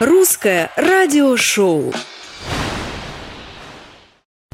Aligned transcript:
Русское 0.00 0.72
радиошоу. 0.74 1.92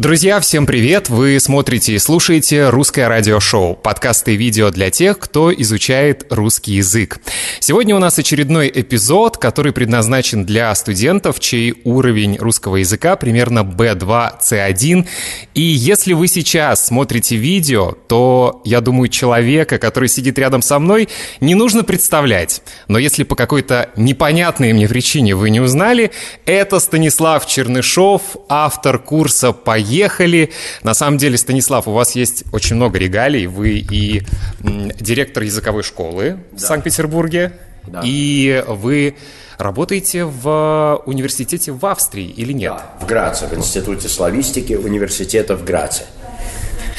Друзья, 0.01 0.41
всем 0.41 0.65
привет! 0.65 1.11
Вы 1.11 1.39
смотрите 1.39 1.93
и 1.93 1.99
слушаете 1.99 2.71
«Русское 2.71 3.07
радиошоу»— 3.07 3.75
подкасты 3.83 4.33
и 4.33 4.37
видео 4.39 4.71
для 4.71 4.91
тех, 4.91 5.19
кто 5.19 5.53
изучает 5.53 6.25
русский 6.31 6.77
язык. 6.77 7.21
Сегодня 7.59 7.95
у 7.95 7.99
нас 7.99 8.19
очередной 8.19 8.73
эпизод, 8.75 9.37
который 9.37 9.75
предназначен 9.75 10.47
для 10.47 10.75
студентов, 10.75 11.39
чей 11.39 11.75
уровень 11.85 12.39
русского 12.39 12.77
языка 12.77 13.17
примерно 13.17 13.59
B2, 13.59 14.41
C1. 14.41 15.07
И 15.53 15.61
если 15.61 16.15
вы 16.15 16.29
сейчас 16.29 16.87
смотрите 16.87 17.37
видео, 17.37 17.93
то, 18.09 18.63
я 18.65 18.81
думаю, 18.81 19.11
человека, 19.11 19.77
который 19.77 20.09
сидит 20.09 20.39
рядом 20.39 20.63
со 20.63 20.79
мной, 20.79 21.11
не 21.41 21.55
нужно 21.55 21.85
представлять. 21.85 22.63
Но 22.89 22.99
если 22.99 23.23
по 23.23 23.37
какой-то 23.37 23.91
непонятной 23.97 24.73
мне 24.73 24.89
причине 24.89 25.35
вы 25.35 25.51
не 25.51 25.61
узнали, 25.61 26.11
это 26.47 26.81
Станислав 26.81 27.47
Чернышов, 27.47 28.23
автор 28.49 28.99
курса 28.99 29.53
по 29.53 29.77
поехали. 29.91 30.51
На 30.83 30.95
самом 30.95 31.19
деле, 31.19 31.37
Станислав, 31.37 31.89
у 31.89 31.93
вас 31.93 32.15
есть 32.15 32.45
очень 32.53 32.77
много 32.77 32.99
регалий. 32.99 33.47
Вы 33.47 33.79
и 33.79 34.23
директор 34.61 35.43
языковой 35.43 35.83
школы 35.83 36.39
да. 36.53 36.59
в 36.59 36.61
Санкт-Петербурге, 36.61 37.53
да. 37.87 38.03
и 38.05 38.65
вы 38.67 39.17
работаете 39.59 40.25
в 40.25 41.03
университете 41.07 41.73
в 41.73 41.85
Австрии 41.85 42.27
или 42.27 42.53
нет? 42.53 42.73
Да, 42.73 43.05
в 43.05 43.07
Граце, 43.09 43.47
в 43.47 43.55
Институте 43.55 44.09
славистики 44.09 44.75
университета 44.75 45.57
в 45.57 45.65
Граце. 45.65 46.05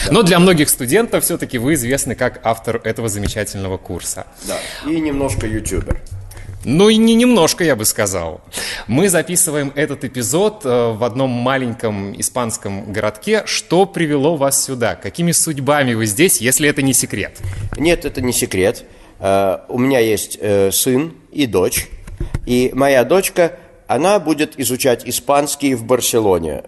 Но 0.09 0.23
для 0.23 0.39
многих 0.39 0.69
студентов 0.69 1.23
все-таки 1.23 1.59
вы 1.59 1.75
известны 1.75 2.15
как 2.15 2.39
автор 2.43 2.81
этого 2.83 3.07
замечательного 3.07 3.77
курса. 3.77 4.25
Да, 4.47 4.57
и 4.89 4.99
немножко 4.99 5.45
ютубер. 5.47 6.01
Ну 6.63 6.89
и 6.89 6.97
не 6.97 7.15
немножко, 7.15 7.63
я 7.63 7.75
бы 7.75 7.85
сказал. 7.85 8.41
Мы 8.85 9.09
записываем 9.09 9.71
этот 9.75 10.03
эпизод 10.03 10.61
э, 10.63 10.91
в 10.91 11.03
одном 11.03 11.31
маленьком 11.31 12.20
испанском 12.20 12.93
городке. 12.93 13.43
Что 13.45 13.87
привело 13.87 14.35
вас 14.35 14.63
сюда? 14.63 14.93
Какими 14.95 15.32
судьбами 15.32 15.95
вы 15.95 16.05
здесь, 16.05 16.39
если 16.39 16.70
это 16.70 16.84
не 16.84 16.93
секрет? 16.93 17.39
Нет, 17.77 18.05
это 18.05 18.21
не 18.21 18.32
секрет. 18.32 18.84
Э, 19.20 19.59
у 19.70 19.79
меня 19.79 19.99
есть 19.99 20.37
э, 20.39 20.71
сын 20.71 21.13
и 21.32 21.48
дочь. 21.48 21.87
И 22.45 22.70
моя 22.76 23.04
дочка, 23.05 23.57
она 23.87 24.20
будет 24.20 24.59
изучать 24.59 25.01
испанский 25.05 25.73
в 25.73 25.84
Барселоне. 25.84 26.63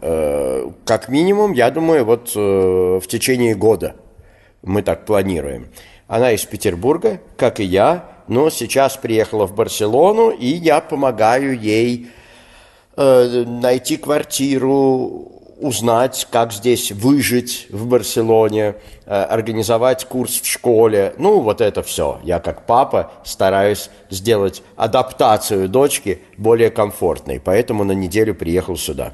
Как 0.83 1.07
минимум, 1.07 1.53
я 1.53 1.69
думаю, 1.69 2.03
вот 2.03 2.35
в 2.35 3.07
течение 3.07 3.55
года 3.55 3.95
мы 4.61 4.81
так 4.81 5.05
планируем. 5.05 5.67
Она 6.07 6.31
из 6.31 6.43
Петербурга, 6.43 7.21
как 7.37 7.59
и 7.59 7.63
я 7.63 8.12
но 8.27 8.49
сейчас 8.49 8.97
приехала 8.97 9.45
в 9.45 9.55
Барселону, 9.55 10.29
и 10.29 10.47
я 10.47 10.81
помогаю 10.81 11.59
ей 11.59 12.07
э, 12.95 13.43
найти 13.45 13.97
квартиру, 13.97 15.42
узнать, 15.63 16.27
как 16.29 16.51
здесь 16.51 16.91
выжить 16.91 17.67
в 17.69 17.87
Барселоне, 17.87 18.75
э, 19.05 19.23
организовать 19.23 20.05
курс 20.05 20.41
в 20.41 20.45
школе. 20.45 21.13
Ну, 21.17 21.39
вот 21.39 21.61
это 21.61 21.81
все. 21.81 22.19
Я 22.23 22.39
как 22.39 22.65
папа 22.65 23.11
стараюсь 23.23 23.89
сделать 24.09 24.61
адаптацию 24.75 25.69
дочки 25.69 26.21
более 26.37 26.69
комфортной, 26.69 27.39
поэтому 27.39 27.83
на 27.83 27.93
неделю 27.93 28.35
приехал 28.35 28.77
сюда. 28.77 29.13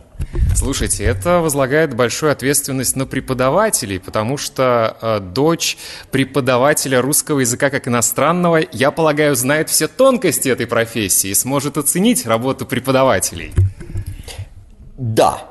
Слушайте, 0.56 1.06
это 1.06 1.39
возлагает 1.39 1.95
большую 1.95 2.31
ответственность 2.31 2.95
на 2.95 3.06
преподавателей, 3.06 4.00
потому 4.00 4.38
что 4.38 4.97
э, 5.02 5.19
дочь 5.19 5.78
преподавателя 6.11 7.02
русского 7.02 7.39
языка 7.39 7.69
как 7.69 7.88
иностранного, 7.88 8.59
я 8.72 8.91
полагаю, 8.91 9.36
знает 9.36 9.69
все 9.69 9.88
тонкости 9.88 10.50
этой 10.50 10.67
профессии 10.67 11.30
и 11.30 11.34
сможет 11.34 11.78
оценить 11.78 12.25
работу 12.25 12.66
преподавателей. 12.66 13.53
Да, 14.97 15.44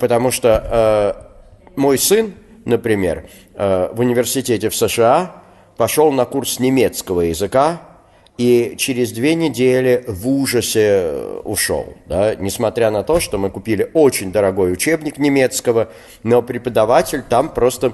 потому 0.00 0.30
что 0.30 1.28
э, 1.68 1.70
мой 1.76 1.98
сын, 1.98 2.34
например, 2.64 3.26
э, 3.54 3.90
в 3.92 4.00
университете 4.00 4.68
в 4.68 4.76
США 4.76 5.42
пошел 5.76 6.12
на 6.12 6.24
курс 6.24 6.58
немецкого 6.58 7.22
языка, 7.22 7.80
и 8.38 8.74
через 8.78 9.12
две 9.12 9.34
недели 9.34 10.04
в 10.08 10.28
ужасе 10.28 11.12
ушел. 11.44 11.94
Да? 12.06 12.34
Несмотря 12.34 12.90
на 12.90 13.02
то, 13.02 13.20
что 13.20 13.38
мы 13.38 13.50
купили 13.50 13.90
очень 13.92 14.32
дорогой 14.32 14.72
учебник 14.72 15.18
немецкого, 15.18 15.88
но 16.22 16.42
преподаватель 16.42 17.22
там 17.22 17.50
просто 17.52 17.92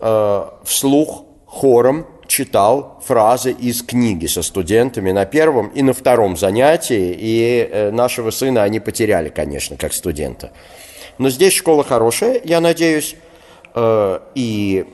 э, 0.00 0.44
вслух 0.64 1.24
хором 1.46 2.06
читал 2.26 3.00
фразы 3.04 3.52
из 3.52 3.82
книги 3.82 4.26
со 4.26 4.42
студентами 4.42 5.12
на 5.12 5.24
первом 5.24 5.68
и 5.68 5.82
на 5.82 5.92
втором 5.92 6.36
занятии, 6.36 7.16
и 7.18 7.68
э, 7.70 7.90
нашего 7.90 8.30
сына 8.30 8.64
они 8.64 8.80
потеряли, 8.80 9.28
конечно, 9.28 9.76
как 9.76 9.92
студента. 9.92 10.52
Но 11.18 11.30
здесь 11.30 11.54
школа 11.54 11.84
хорошая, 11.84 12.40
я 12.44 12.60
надеюсь, 12.60 13.16
э, 13.74 14.20
и 14.34 14.86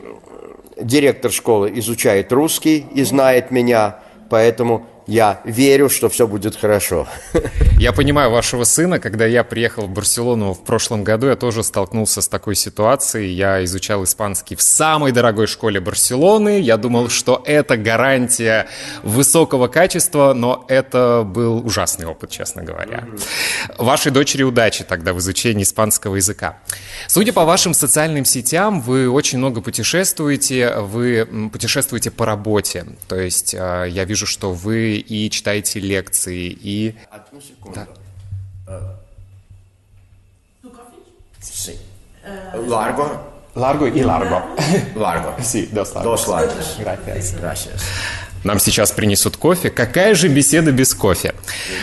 директор 0.81 1.31
школы 1.31 1.71
изучает 1.79 2.33
русский 2.33 2.87
и 2.95 3.03
знает 3.05 3.51
меня, 3.51 4.01
поэтому 4.31 4.87
я 5.07 5.41
верю, 5.45 5.91
что 5.91 6.09
все 6.09 6.27
будет 6.27 6.57
хорошо. 6.57 7.07
Я 7.79 7.93
понимаю 7.93 8.31
вашего 8.31 8.65
сына. 8.65 8.99
Когда 9.01 9.27
я 9.27 9.45
приехал 9.45 9.87
в 9.87 9.91
Барселону 9.91 10.55
в 10.55 10.65
прошлом 10.65 11.05
году, 11.05 11.27
я 11.27 11.37
тоже 11.37 11.63
столкнулся 11.63 12.23
с 12.23 12.29
такой 12.29 12.55
ситуацией. 12.55 13.33
Я 13.33 13.65
изучал 13.65 14.05
испанский 14.05 14.55
в 14.55 14.63
самой 14.63 15.13
дорогой 15.13 15.47
школе 15.49 15.81
Барселоны. 15.81 16.61
Я 16.61 16.77
думал, 16.77 17.09
что 17.09 17.43
это 17.45 17.77
гарантия 17.77 18.69
высокого 19.03 19.67
качества, 19.67 20.33
но 20.35 20.65
это 20.69 21.25
был 21.27 21.67
ужасный 21.67 22.07
опыт, 22.07 22.31
честно 22.31 22.63
говоря. 22.63 23.05
Вашей 23.77 24.13
дочери 24.13 24.45
удачи 24.45 24.85
тогда 24.85 25.13
в 25.13 25.19
изучении 25.19 25.65
испанского 25.65 26.17
языка. 26.17 26.59
Судя 27.09 27.33
по 27.33 27.45
вашим 27.45 27.75
социальным 27.75 28.25
сетям, 28.25 28.81
вы 28.81 29.11
очень 29.11 29.39
много 29.39 29.61
путешествуете, 29.61 30.77
вы 30.79 31.51
путешествуете 31.53 32.11
по 32.11 32.25
работе. 32.25 32.87
То 33.09 33.19
есть 33.19 33.53
э, 33.53 33.87
я 33.91 34.05
вижу, 34.05 34.27
что 34.27 34.53
вы 34.53 34.94
и 34.97 35.31
читаете 35.31 35.81
лекции, 35.81 36.49
и... 36.49 36.95
Одну 37.11 37.41
секунду. 37.41 37.81
Да. 38.67 38.97
Sì. 41.45 41.77
Largo. 42.67 43.07
Largo 43.55 43.87
и 43.87 44.03
largo. 44.03 44.43
Largo. 44.97 45.35
Sí, 45.43 45.69
dos 45.71 45.95
largos. 45.95 46.05
Dos 46.05 46.29
largos. 46.29 46.77
Gracias. 46.79 47.35
Gracias. 47.39 47.83
Нам 48.45 48.59
сейчас 48.59 48.93
принесут 48.93 49.37
кофе. 49.37 49.71
Какая 49.71 50.15
же 50.15 50.29
беседа 50.29 50.73
без 50.73 50.95
кофе? 50.95 51.35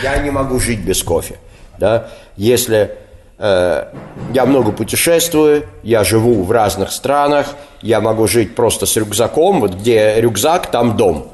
Я 0.02 0.18
не 0.18 0.30
могу 0.30 0.60
жить 0.60 0.80
без 0.80 1.02
кофе. 1.02 1.38
Да? 1.78 2.08
Если 2.36 2.92
э, 3.38 3.86
я 4.32 4.46
много 4.46 4.72
путешествую, 4.72 5.66
я 5.82 6.04
живу 6.04 6.44
в 6.44 6.50
разных 6.52 6.92
странах, 6.92 7.56
я 7.80 8.00
могу 8.00 8.28
жить 8.28 8.54
просто 8.54 8.86
с 8.86 8.96
рюкзаком, 8.96 9.60
вот 9.60 9.74
где 9.74 10.20
рюкзак, 10.20 10.70
там 10.70 10.96
дом 10.96 11.31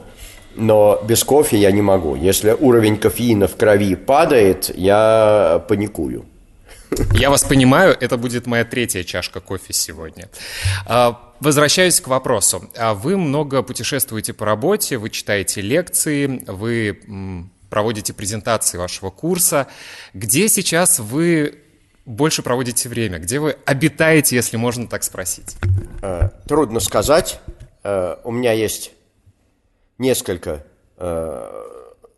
но 0.58 1.00
без 1.04 1.24
кофе 1.24 1.56
я 1.56 1.70
не 1.72 1.82
могу. 1.82 2.16
Если 2.16 2.50
уровень 2.50 2.98
кофеина 2.98 3.46
в 3.46 3.56
крови 3.56 3.94
падает, 3.94 4.70
я 4.76 5.64
паникую. 5.68 6.24
Я 7.12 7.30
вас 7.30 7.44
понимаю, 7.44 7.96
это 8.00 8.16
будет 8.16 8.46
моя 8.46 8.64
третья 8.64 9.04
чашка 9.04 9.40
кофе 9.40 9.72
сегодня. 9.72 10.28
А, 10.86 11.32
возвращаюсь 11.40 12.00
к 12.00 12.08
вопросу. 12.08 12.70
А 12.76 12.94
вы 12.94 13.16
много 13.16 13.62
путешествуете 13.62 14.32
по 14.32 14.46
работе, 14.46 14.98
вы 14.98 15.10
читаете 15.10 15.60
лекции, 15.60 16.42
вы 16.46 16.98
проводите 17.70 18.12
презентации 18.14 18.78
вашего 18.78 19.10
курса. 19.10 19.66
Где 20.14 20.48
сейчас 20.48 20.98
вы 20.98 21.58
больше 22.06 22.42
проводите 22.42 22.88
время? 22.88 23.18
Где 23.18 23.38
вы 23.38 23.56
обитаете, 23.66 24.36
если 24.36 24.56
можно 24.56 24.86
так 24.88 25.04
спросить? 25.04 25.56
Э, 26.00 26.30
трудно 26.46 26.80
сказать. 26.80 27.40
Э, 27.84 28.16
у 28.24 28.32
меня 28.32 28.52
есть 28.52 28.92
несколько 29.98 30.64
э, 30.96 31.64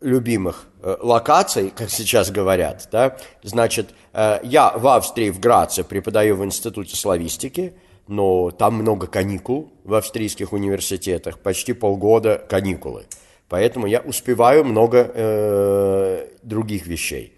любимых 0.01 0.67
э, 0.81 0.97
локаций, 1.01 1.71
как 1.75 1.89
сейчас 1.89 2.31
говорят. 2.31 2.87
Да? 2.91 3.17
Значит, 3.43 3.89
э, 4.13 4.39
я 4.43 4.71
в 4.71 4.87
Австрии, 4.87 5.29
в 5.29 5.39
Граце 5.39 5.83
преподаю 5.83 6.35
в 6.35 6.45
Институте 6.45 6.95
славистики, 6.95 7.73
но 8.07 8.51
там 8.51 8.75
много 8.75 9.07
каникул 9.07 9.71
в 9.83 9.93
австрийских 9.93 10.53
университетах, 10.53 11.39
почти 11.39 11.73
полгода 11.73 12.37
каникулы. 12.37 13.05
Поэтому 13.47 13.85
я 13.85 13.99
успеваю 13.99 14.63
много 14.63 15.11
э, 15.13 16.27
других 16.41 16.87
вещей. 16.87 17.33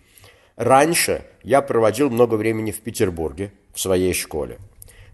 Раньше 0.55 1.25
я 1.43 1.61
проводил 1.61 2.09
много 2.09 2.35
времени 2.35 2.71
в 2.71 2.81
Петербурге, 2.81 3.51
в 3.73 3.79
своей 3.79 4.13
школе. 4.13 4.59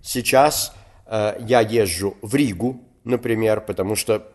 Сейчас 0.02 0.74
э, 1.06 1.38
я 1.40 1.62
езжу 1.62 2.18
в 2.22 2.36
Ригу, 2.36 2.82
например, 3.04 3.62
потому 3.62 3.96
что 3.96 4.28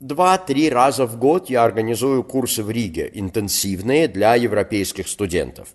Два-три 0.00 0.70
раза 0.70 1.04
в 1.06 1.18
год 1.18 1.50
я 1.50 1.62
организую 1.62 2.24
курсы 2.24 2.62
в 2.62 2.70
Риге, 2.70 3.10
интенсивные 3.12 4.08
для 4.08 4.34
европейских 4.34 5.06
студентов. 5.06 5.68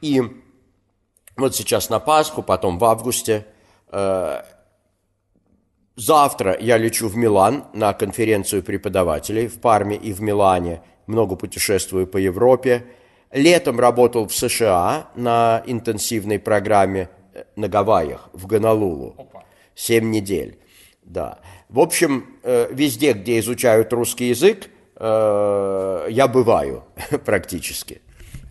И 0.00 0.22
вот 1.36 1.54
сейчас 1.54 1.90
на 1.90 2.00
Пасху, 2.00 2.42
потом 2.42 2.78
в 2.78 2.84
августе. 2.86 3.46
Э, 3.92 4.44
завтра 5.94 6.56
я 6.58 6.78
лечу 6.78 7.08
в 7.08 7.16
Милан 7.16 7.64
на 7.74 7.92
конференцию 7.92 8.62
преподавателей 8.62 9.46
в 9.46 9.60
Парме 9.60 9.96
и 9.96 10.14
в 10.14 10.22
Милане. 10.22 10.80
Много 11.06 11.36
путешествую 11.36 12.06
по 12.06 12.16
Европе. 12.16 12.86
Летом 13.30 13.78
работал 13.78 14.26
в 14.26 14.34
США 14.34 15.10
на 15.14 15.62
интенсивной 15.66 16.38
программе 16.38 17.10
э, 17.34 17.44
на 17.56 17.68
Гавайях, 17.68 18.30
в 18.32 18.46
Гонолулу. 18.46 19.16
Семь 19.74 20.10
недель, 20.10 20.58
да. 21.08 21.38
В 21.68 21.80
общем, 21.80 22.26
э, 22.42 22.68
везде, 22.70 23.12
где 23.14 23.38
изучают 23.40 23.92
русский 23.92 24.28
язык, 24.28 24.68
э, 24.96 26.06
я 26.10 26.28
бываю 26.28 26.84
практически. 27.24 28.02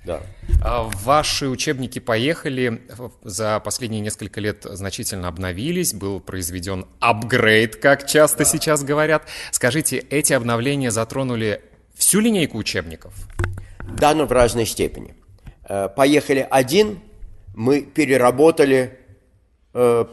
Да. 0.05 0.21
А 0.63 0.89
ваши 1.03 1.49
учебники 1.49 1.99
поехали 1.99 2.81
за 3.23 3.59
последние 3.59 4.01
несколько 4.01 4.39
лет 4.39 4.63
значительно 4.63 5.27
обновились, 5.27 5.93
был 5.93 6.19
произведен 6.19 6.87
апгрейд, 6.99 7.75
как 7.75 8.07
часто 8.07 8.39
да. 8.39 8.45
сейчас 8.45 8.83
говорят. 8.83 9.27
Скажите, 9.51 9.97
эти 9.97 10.33
обновления 10.33 10.91
затронули 10.91 11.61
всю 11.93 12.21
линейку 12.21 12.57
учебников? 12.57 13.13
Да, 13.83 14.15
но 14.15 14.25
в 14.25 14.31
разной 14.31 14.65
степени. 14.65 15.13
Э, 15.67 15.89
поехали 15.89 16.47
один, 16.49 17.01
мы 17.53 17.81
переработали 17.81 18.97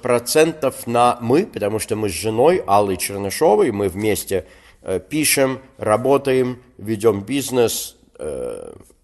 процентов 0.02 0.86
на 0.86 1.18
мы, 1.20 1.46
потому 1.46 1.78
что 1.78 1.96
мы 1.96 2.08
с 2.08 2.12
женой 2.12 2.62
Аллой 2.66 2.96
Чернышовой, 2.96 3.70
мы 3.70 3.88
вместе 3.88 4.46
э, 4.82 5.00
пишем, 5.00 5.60
работаем, 5.78 6.62
ведем 6.78 7.22
бизнес, 7.22 7.96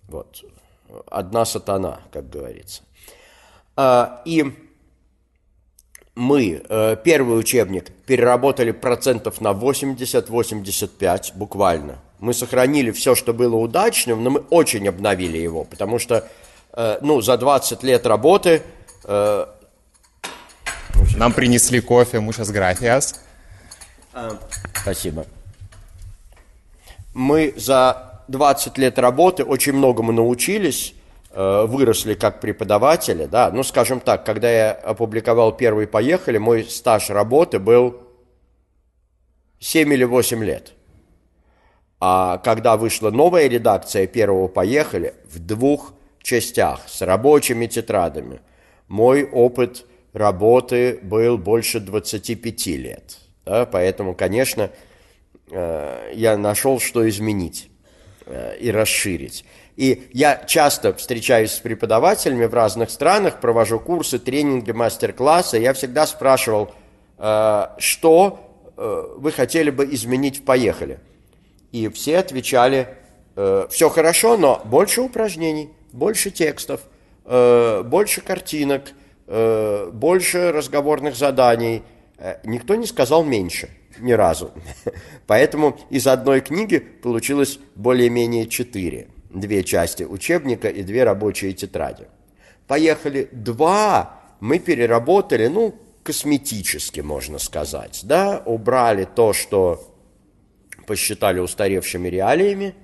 вот, 0.08 0.44
одна 1.10 1.44
сатана, 1.44 2.00
как 2.12 2.30
говорится. 2.30 2.82
И 4.24 4.44
мы 6.14 6.62
первый 7.02 7.38
учебник 7.38 7.90
переработали 8.06 8.70
процентов 8.70 9.40
на 9.40 9.50
80-85 9.50 11.32
буквально– 11.34 11.98
мы 12.20 12.34
сохранили 12.34 12.90
все, 12.90 13.14
что 13.14 13.32
было 13.32 13.56
удачным, 13.56 14.22
но 14.22 14.30
мы 14.30 14.40
очень 14.50 14.86
обновили 14.86 15.38
его, 15.38 15.64
потому 15.64 15.98
что, 15.98 16.28
э, 16.72 16.98
ну, 17.00 17.20
за 17.20 17.36
20 17.36 17.82
лет 17.82 18.06
работы... 18.06 18.62
Нам 21.16 21.32
принесли 21.32 21.80
кофе, 21.80 22.18
muchas 22.18 22.52
gracias. 22.52 23.16
Э, 24.12 24.30
спасибо. 24.82 25.26
Мы 27.14 27.52
за 27.56 28.22
20 28.28 28.78
лет 28.78 28.98
работы 28.98 29.44
очень 29.44 29.72
многому 29.72 30.12
научились, 30.12 30.94
э, 31.32 31.66
выросли 31.66 32.14
как 32.14 32.40
преподаватели, 32.40 33.26
да, 33.26 33.50
ну, 33.50 33.62
скажем 33.62 34.00
так, 34.00 34.24
когда 34.24 34.50
я 34.50 34.72
опубликовал 34.72 35.52
первый 35.52 35.86
«Поехали», 35.86 36.38
мой 36.38 36.64
стаж 36.64 37.10
работы 37.10 37.58
был 37.58 38.00
7 39.58 39.92
или 39.92 40.04
8 40.04 40.44
лет– 40.44 40.72
а 42.00 42.38
когда 42.38 42.78
вышла 42.78 43.10
новая 43.10 43.46
редакция 43.46 44.06
первого 44.06 44.48
«Поехали» 44.48 45.14
в 45.30 45.38
двух 45.38 45.92
частях 46.22 46.80
с 46.88 47.02
рабочими 47.02 47.66
тетрадами, 47.66 48.40
мой 48.88 49.24
опыт 49.24 49.84
работы 50.12 50.98
был 51.02 51.38
больше 51.38 51.80
25 51.80 52.66
лет. 52.66 53.18
Да, 53.44 53.66
поэтому, 53.66 54.14
конечно, 54.14 54.70
э, 55.50 56.12
я 56.14 56.36
нашел, 56.36 56.78
что 56.80 57.08
изменить 57.08 57.70
э, 58.26 58.56
и 58.58 58.70
расширить. 58.70 59.44
И 59.76 60.08
я 60.12 60.44
часто 60.46 60.92
встречаюсь 60.94 61.52
с 61.52 61.58
преподавателями 61.58 62.44
в 62.44 62.54
разных 62.54 62.90
странах, 62.90 63.40
провожу 63.40 63.80
курсы, 63.80 64.18
тренинги, 64.18 64.72
мастер-классы. 64.72 65.58
Я 65.58 65.72
всегда 65.72 66.06
спрашивал, 66.06 66.72
э, 67.18 67.66
что 67.78 68.46
вы 68.76 69.30
хотели 69.30 69.68
бы 69.68 69.84
изменить 69.92 70.38
в 70.38 70.44
«Поехали». 70.44 71.00
И 71.70 71.88
все 71.90 72.16
отвечали, 72.16 72.88
все 73.36 73.90
хорошо, 73.90 74.38
но 74.38 74.62
больше 74.64 75.02
упражнений, 75.02 75.68
больше 75.92 76.30
текстов, 76.30 76.80
больше 77.26 78.22
картинок, 78.22 78.92
больше 79.30 80.52
разговорных 80.52 81.14
заданий. 81.14 81.82
Э, 82.20 82.36
никто 82.44 82.74
не 82.74 82.86
сказал 82.86 83.24
меньше, 83.24 83.70
ни 83.98 84.12
разу. 84.12 84.52
Поэтому 85.26 85.78
из 85.88 86.06
одной 86.06 86.42
книги 86.42 86.78
получилось 86.78 87.58
более-менее 87.74 88.46
четыре. 88.46 89.08
Две 89.30 89.64
части 89.64 90.02
учебника 90.02 90.68
и 90.68 90.82
две 90.82 91.04
рабочие 91.04 91.52
тетради. 91.52 92.08
Поехали 92.66 93.28
два, 93.32 94.20
мы 94.40 94.58
переработали, 94.58 95.46
ну, 95.46 95.74
косметически, 96.02 97.00
можно 97.00 97.38
сказать, 97.38 98.00
да, 98.02 98.42
убрали 98.44 99.04
то, 99.04 99.32
что 99.32 99.86
посчитали 100.86 101.38
устаревшими 101.38 102.08
реалиями. 102.08 102.74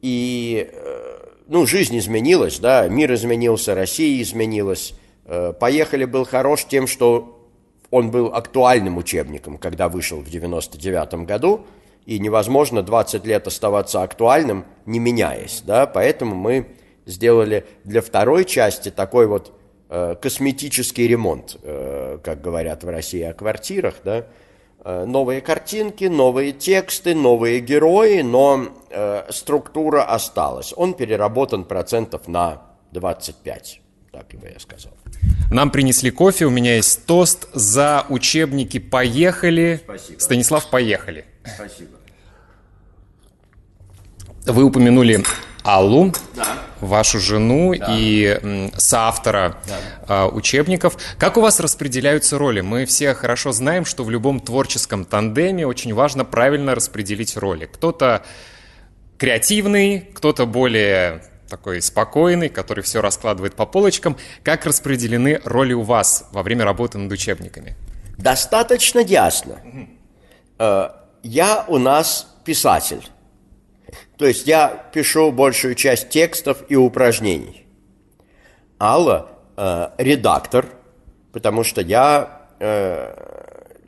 И, 0.00 0.68
э, 0.72 1.18
ну, 1.46 1.66
жизнь 1.66 1.96
изменилась, 1.96 2.58
да, 2.58 2.88
мир 2.88 3.14
изменился, 3.14 3.74
Россия 3.74 4.20
изменилась. 4.20 4.94
Э, 5.32 5.52
«Поехали» 5.52 6.04
был 6.04 6.24
хорош 6.24 6.66
тем, 6.66 6.86
что 6.86 7.48
он 7.90 8.10
был 8.10 8.34
актуальным 8.34 8.96
учебником, 8.96 9.58
когда 9.58 9.88
вышел 9.88 10.20
в 10.20 10.28
99 10.28 11.26
году, 11.26 11.66
и 12.06 12.18
невозможно 12.18 12.82
20 12.82 13.24
лет 13.26 13.46
оставаться 13.46 14.02
актуальным, 14.02 14.64
не 14.86 14.98
меняясь, 14.98 15.62
да, 15.64 15.86
поэтому 15.86 16.34
мы 16.34 16.66
сделали 17.06 17.64
для 17.84 18.02
второй 18.02 18.44
части 18.44 18.90
такой 18.90 19.26
вот 19.26 19.52
э, 19.88 20.16
косметический 20.20 21.06
ремонт, 21.06 21.56
э, 21.62 22.18
как 22.22 22.40
говорят 22.40 22.84
в 22.84 22.88
России 22.88 23.22
о 23.22 23.32
квартирах, 23.32 23.94
да, 24.04 24.26
Э, 24.84 25.04
новые 25.04 25.40
картинки, 25.40 26.04
новые 26.06 26.52
тексты, 26.52 27.14
новые 27.14 27.60
герои, 27.60 28.22
но 28.22 28.66
э, 28.90 29.30
структура 29.30 30.02
осталась. 30.02 30.74
Он 30.76 30.94
переработан 30.94 31.64
процентов 31.64 32.26
на 32.26 32.62
25, 32.90 33.80
так 34.10 34.26
бы 34.34 34.48
я 34.48 34.58
сказал. 34.58 34.92
Нам 35.50 35.70
принесли 35.70 36.10
кофе, 36.10 36.46
у 36.46 36.50
меня 36.50 36.76
есть 36.76 37.04
тост 37.04 37.48
за 37.52 38.06
учебники 38.08 38.78
«Поехали». 38.78 39.80
Спасибо. 39.84 40.18
Станислав, 40.18 40.70
поехали. 40.70 41.24
Спасибо. 41.44 41.90
Вы 44.46 44.64
упомянули 44.64 45.22
Аллу, 45.62 46.12
да. 46.34 46.46
вашу 46.80 47.20
жену 47.20 47.74
да. 47.78 47.86
и 47.96 48.70
соавтора 48.76 49.56
да. 50.08 50.24
э, 50.24 50.28
учебников. 50.30 50.96
Как 51.18 51.36
у 51.36 51.40
вас 51.40 51.60
распределяются 51.60 52.38
роли? 52.38 52.60
Мы 52.60 52.84
все 52.84 53.14
хорошо 53.14 53.52
знаем, 53.52 53.84
что 53.84 54.02
в 54.02 54.10
любом 54.10 54.40
творческом 54.40 55.04
тандеме 55.04 55.66
очень 55.66 55.94
важно 55.94 56.24
правильно 56.24 56.74
распределить 56.74 57.36
роли. 57.36 57.66
Кто-то 57.72 58.24
креативный, 59.18 60.00
кто-то 60.00 60.46
более 60.46 61.22
такой 61.52 61.82
спокойный, 61.82 62.48
который 62.48 62.82
все 62.82 63.02
раскладывает 63.02 63.54
по 63.54 63.66
полочкам. 63.66 64.16
Как 64.42 64.64
распределены 64.64 65.38
роли 65.44 65.74
у 65.74 65.82
вас 65.82 66.28
во 66.32 66.42
время 66.42 66.64
работы 66.64 66.96
над 66.96 67.12
учебниками? 67.12 67.76
Достаточно 68.16 69.00
ясно. 69.00 69.60
Угу. 69.62 70.92
Я 71.22 71.64
у 71.68 71.76
нас 71.76 72.26
писатель. 72.44 73.06
То 74.16 74.26
есть 74.26 74.46
я 74.46 74.68
пишу 74.94 75.30
большую 75.30 75.74
часть 75.74 76.08
текстов 76.08 76.64
и 76.70 76.76
упражнений. 76.76 77.66
Алла 78.80 79.28
э, 79.56 79.88
редактор, 79.98 80.66
потому 81.32 81.64
что 81.64 81.82
я, 81.82 82.48
э, 82.60 83.14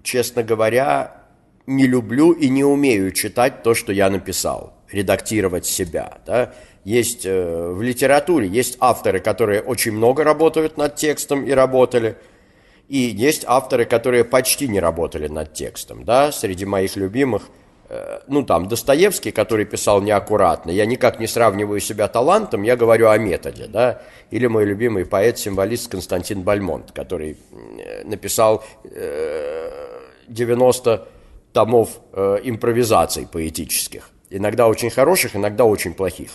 честно 0.02 0.42
говоря, 0.42 1.22
не 1.66 1.86
люблю 1.86 2.32
и 2.32 2.50
не 2.50 2.62
умею 2.62 3.10
читать 3.12 3.62
то, 3.62 3.74
что 3.74 3.90
я 3.92 4.10
написал, 4.10 4.74
редактировать 4.90 5.64
себя. 5.64 6.18
Да? 6.26 6.52
Есть 6.84 7.24
э, 7.24 7.70
в 7.72 7.82
литературе 7.82 8.46
есть 8.46 8.76
авторы, 8.80 9.20
которые 9.20 9.62
очень 9.62 9.92
много 9.92 10.24
работают 10.24 10.76
над 10.76 10.96
текстом 10.96 11.44
и 11.44 11.50
работали, 11.52 12.16
и 12.88 12.98
есть 12.98 13.44
авторы, 13.46 13.84
которые 13.86 14.24
почти 14.24 14.68
не 14.68 14.80
работали 14.80 15.28
над 15.28 15.54
текстом. 15.54 16.04
Да? 16.04 16.30
Среди 16.32 16.66
моих 16.66 16.96
любимых– 16.96 17.42
Э, 17.88 18.20
ну 18.28 18.42
там 18.42 18.68
Достоевский, 18.68 19.30
который 19.30 19.64
писал 19.66 20.00
неаккуратно, 20.00 20.70
я 20.70 20.86
никак 20.86 21.20
не 21.20 21.26
сравниваю 21.26 21.80
себя 21.80 22.08
талантом, 22.08 22.62
я 22.62 22.76
говорю 22.76 23.08
о 23.08 23.18
методе, 23.18 23.66
да, 23.66 24.02
или 24.30 24.46
мой 24.46 24.64
любимый 24.64 25.04
поэт-символист 25.04 25.90
Константин 25.90 26.42
Бальмонт, 26.42 26.92
который 26.92 27.36
написал 28.04 28.64
90 30.28 30.90
э, 30.90 30.98
томов 31.52 32.00
э, 32.12 32.38
импровизаций 32.44 33.28
поэтических, 33.30 34.10
иногда 34.30 34.66
очень 34.66 34.90
хороших, 34.90 35.36
иногда 35.36 35.64
очень 35.64 35.94
плохих. 35.94 36.30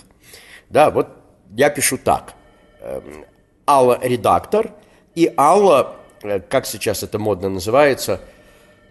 Да, 0.70 0.92
вот 0.92 1.08
я 1.56 1.70
пишу 1.70 1.98
так. 1.98 2.34
Эм, 2.82 3.26
Алла 3.68 4.00
редактор, 4.02 4.72
и 5.16 5.32
Алла, 5.38 5.96
как 6.50 6.66
сейчас 6.66 7.04
это 7.04 7.20
модно 7.20 7.50
называется, 7.50 8.22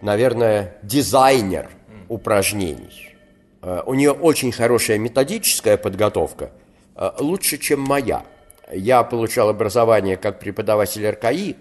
наверное, 0.01 0.77
дизайнер– 0.83 1.69
упражнений. 2.09 3.15
Э, 3.61 3.83
у 3.85 3.93
нее 3.93 4.11
очень 4.11 4.51
хорошая 4.51 4.97
методическая 4.97 5.77
подготовка, 5.77 6.51
э, 6.95 7.11
лучше, 7.19 7.57
чем 7.57 7.79
моя. 7.79 8.25
Я 8.71 9.03
получал 9.03 9.49
образование 9.49 10.17
как 10.17 10.39
преподаватель 10.39 11.07
РКИ, 11.07 11.55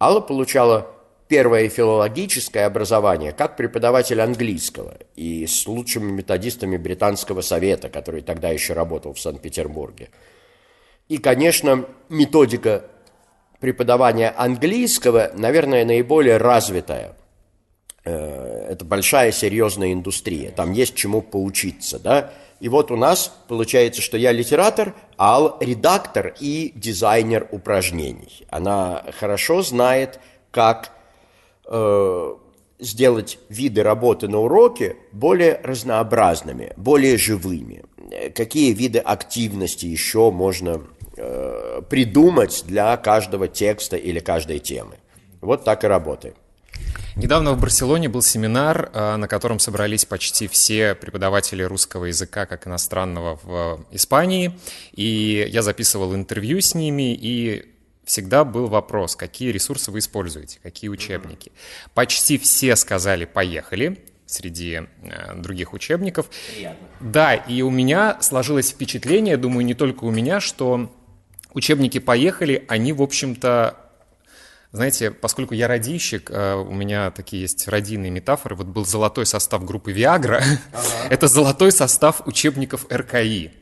Алла 0.00 0.20
получала 0.20 0.86
первое 1.30 1.68
филологическое 1.68 2.66
образование 2.66 3.30
как 3.30 3.56
преподаватель 3.56 4.20
английского 4.20 4.98
и 5.14 5.46
с 5.46 5.64
лучшими 5.68 6.10
методистами 6.10 6.76
британского 6.76 7.40
совета, 7.40 7.88
который 7.88 8.22
тогда 8.22 8.48
еще 8.50 8.72
работал 8.72 9.14
в 9.14 9.20
Санкт-Петербурге. 9.20 10.10
И, 11.08 11.18
конечно, 11.18 11.86
методика 12.08 12.84
преподавания 13.60 14.30
английского, 14.30 15.30
наверное, 15.34 15.84
наиболее 15.84 16.36
развитая. 16.36 17.16
Э, 18.04 18.66
это 18.68 18.84
большая 18.84 19.30
серьезная 19.30 19.92
индустрия, 19.92 20.50
там 20.50 20.72
есть 20.72 20.96
чему 20.96 21.22
поучиться, 21.22 22.00
да. 22.00 22.32
И 22.58 22.68
вот 22.68 22.90
у 22.90 22.96
нас 22.96 23.32
получается, 23.46 24.02
что 24.02 24.16
я 24.16 24.32
литератор, 24.32 24.94
а 25.16 25.36
Ал 25.36 25.58
редактор 25.60 26.34
и 26.40 26.72
дизайнер 26.74 27.46
упражнений. 27.52 28.44
Она 28.50 29.04
хорошо 29.16 29.62
знает, 29.62 30.18
как 30.50 30.90
э, 31.70 32.34
сделать 32.80 33.38
виды 33.48 33.82
работы 33.82 34.28
на 34.28 34.38
уроке 34.38 34.96
более 35.12 35.60
разнообразными, 35.62 36.72
более 36.76 37.16
живыми. 37.16 37.84
Какие 38.34 38.72
виды 38.72 38.98
активности 38.98 39.86
еще 39.86 40.30
можно 40.30 40.82
э, 41.16 41.82
придумать 41.88 42.64
для 42.66 42.96
каждого 42.96 43.48
текста 43.48 43.96
или 43.96 44.18
каждой 44.18 44.58
темы. 44.58 44.96
Вот 45.40 45.64
так 45.64 45.84
и 45.84 45.86
работаем. 45.86 46.34
Недавно 47.16 47.52
в 47.52 47.60
Барселоне 47.60 48.08
был 48.08 48.22
семинар, 48.22 48.90
э, 48.92 49.16
на 49.16 49.28
котором 49.28 49.58
собрались 49.58 50.04
почти 50.04 50.48
все 50.48 50.94
преподаватели 50.94 51.62
русского 51.62 52.06
языка 52.06 52.46
как 52.46 52.66
иностранного 52.66 53.38
в 53.42 53.84
Испании, 53.90 54.58
и 54.92 55.46
я 55.50 55.62
записывал 55.62 56.14
интервью 56.14 56.60
с 56.60 56.74
ними, 56.74 57.14
и 57.14 57.69
всегда 58.10 58.44
был 58.44 58.66
вопрос, 58.66 59.14
какие 59.14 59.52
ресурсы 59.52 59.92
вы 59.92 60.00
используете, 60.00 60.58
какие 60.64 60.90
учебники. 60.90 61.52
Почти 61.94 62.38
все 62.38 62.74
сказали 62.74 63.24
«поехали», 63.24 64.04
среди 64.26 64.82
э, 65.02 65.34
других 65.36 65.72
учебников. 65.72 66.26
Приятно. 66.52 66.86
Да, 67.00 67.34
и 67.34 67.62
у 67.62 67.70
меня 67.70 68.18
сложилось 68.20 68.70
впечатление, 68.70 69.36
думаю, 69.36 69.64
не 69.64 69.74
только 69.74 70.04
у 70.04 70.10
меня, 70.10 70.40
что 70.40 70.92
учебники 71.52 71.98
«Поехали», 71.98 72.64
они, 72.68 72.92
в 72.92 73.02
общем-то, 73.02 73.76
знаете, 74.72 75.12
поскольку 75.12 75.54
я 75.54 75.68
радищик, 75.68 76.30
э, 76.32 76.54
у 76.54 76.72
меня 76.72 77.12
такие 77.12 77.42
есть 77.42 77.68
родийные 77.68 78.10
метафоры. 78.10 78.56
Вот 78.56 78.66
был 78.66 78.84
золотой 78.84 79.24
состав 79.24 79.64
группы 79.64 79.92
«Виагра». 79.92 80.42
Ага. 80.72 80.82
Это 81.10 81.28
золотой 81.28 81.70
состав 81.70 82.26
учебников 82.26 82.86
РКИ. 82.90 83.52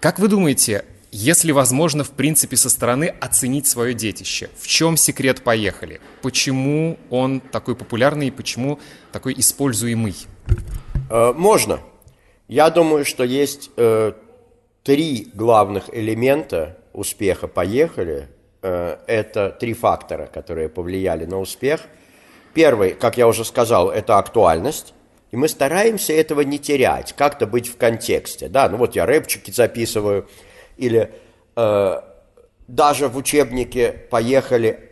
Как 0.00 0.20
вы 0.20 0.28
думаете, 0.28 0.84
если 1.10 1.52
возможно, 1.52 2.04
в 2.04 2.10
принципе, 2.10 2.56
со 2.56 2.68
стороны 2.68 3.14
оценить 3.20 3.66
свое 3.66 3.94
детище, 3.94 4.50
в 4.58 4.66
чем 4.66 4.96
секрет 4.96 5.42
«Поехали»? 5.42 6.00
Почему 6.20 6.98
он 7.08 7.40
такой 7.40 7.74
популярный 7.76 8.28
и 8.28 8.30
почему 8.30 8.78
такой 9.10 9.34
используемый? 9.38 10.14
Э, 11.10 11.32
можно. 11.32 11.80
Я 12.46 12.68
думаю, 12.68 13.06
что 13.06 13.24
есть 13.24 13.70
э, 13.76 14.12
три 14.82 15.30
главных 15.32 15.88
элемента 15.94 16.76
успеха 16.92 17.48
«Поехали». 17.48 18.28
Э, 18.60 18.98
это 19.06 19.56
три 19.58 19.72
фактора, 19.72 20.26
которые 20.26 20.68
повлияли 20.68 21.24
на 21.24 21.40
успех. 21.40 21.80
Первый, 22.52 22.90
как 22.90 23.16
я 23.16 23.28
уже 23.28 23.46
сказал, 23.46 23.90
это 23.90 24.18
актуальность. 24.18 24.92
И 25.30 25.36
мы 25.36 25.48
стараемся 25.48 26.12
этого 26.12 26.42
не 26.42 26.58
терять, 26.58 27.14
как-то 27.14 27.46
быть 27.46 27.68
в 27.68 27.76
контексте. 27.76 28.48
Да, 28.48 28.68
ну 28.68 28.76
вот 28.76 28.94
я 28.94 29.06
рэпчики 29.06 29.50
записываю– 29.50 30.28
или 30.78 31.10
э, 31.56 32.00
даже 32.66 33.08
в 33.08 33.16
учебнике 33.16 33.92
«Поехали 34.10 34.90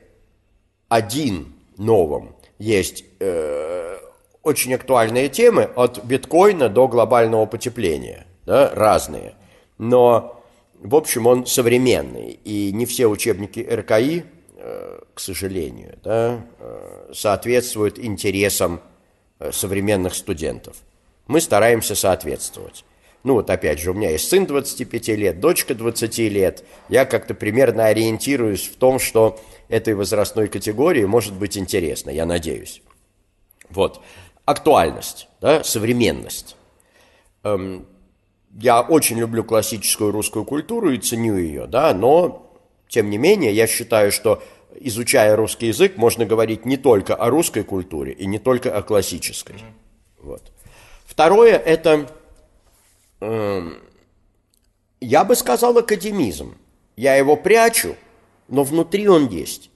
один 0.88 1.54
новым» 1.76 2.34
есть 2.58 3.04
э, 3.20 3.98
очень 4.42 4.74
актуальные 4.74 5.28
темы 5.28 5.70
от 5.74 6.04
биткоина 6.04 6.68
до 6.68 6.88
глобального 6.88 7.46
потепления, 7.46 8.26
да, 8.46 8.70
разные. 8.74 9.34
Но, 9.78 10.42
в 10.80 10.94
общем, 10.94 11.26
он 11.26 11.46
современный, 11.46 12.38
и 12.44 12.72
не 12.72 12.86
все 12.86 13.06
учебники 13.06 13.60
РКИ, 13.60 14.24
э, 14.56 15.00
к 15.12 15.20
сожалению, 15.20 15.98
да, 16.02 16.40
э, 16.60 17.10
соответствуют 17.12 17.98
интересам 17.98 18.80
э, 19.38 19.52
современных 19.52 20.14
студентов. 20.14 20.76
Мы 21.26 21.40
стараемся 21.40 21.94
соответствовать. 21.94 22.84
Ну 23.26 23.34
вот 23.34 23.50
опять 23.50 23.80
же, 23.80 23.90
у 23.90 23.94
меня 23.94 24.10
есть 24.10 24.28
сын 24.28 24.46
25 24.46 25.08
лет, 25.08 25.40
дочка 25.40 25.74
20 25.74 26.18
лет. 26.30 26.62
Я 26.88 27.04
как-то 27.04 27.34
примерно 27.34 27.86
ориентируюсь 27.86 28.68
в 28.68 28.76
том, 28.76 29.00
что 29.00 29.40
этой 29.68 29.94
возрастной 29.94 30.46
категории 30.46 31.04
может 31.06 31.34
быть 31.34 31.58
интересно, 31.58 32.10
я 32.10 32.24
надеюсь. 32.24 32.82
Вот. 33.68 34.00
Актуальность, 34.44 35.26
да, 35.40 35.64
современность. 35.64 36.54
Эм, 37.42 37.88
я 38.60 38.80
очень 38.80 39.18
люблю 39.18 39.42
классическую 39.42 40.12
русскую 40.12 40.44
культуру 40.44 40.92
и 40.92 40.98
ценю 40.98 41.36
ее, 41.36 41.66
да, 41.66 41.92
но, 41.94 42.56
тем 42.86 43.10
не 43.10 43.18
менее, 43.18 43.52
я 43.52 43.66
считаю, 43.66 44.12
что 44.12 44.40
изучая 44.78 45.34
русский 45.34 45.66
язык, 45.66 45.96
можно 45.96 46.26
говорить 46.26 46.64
не 46.64 46.76
только 46.76 47.16
о 47.16 47.28
русской 47.28 47.64
культуре 47.64 48.12
и 48.12 48.24
не 48.24 48.38
только 48.38 48.72
о 48.72 48.82
классической. 48.82 49.56
Вот. 50.20 50.52
Второе– 51.06 51.56
это 51.66 52.08
я 53.20 53.64
бы 55.24 55.36
сказал 55.36 55.78
академизм. 55.78 56.56
Я 56.96 57.16
его 57.16 57.36
прячу, 57.36 57.96
но 58.48 58.64
внутри 58.64 59.08
он 59.08 59.28
есть. 59.28 59.70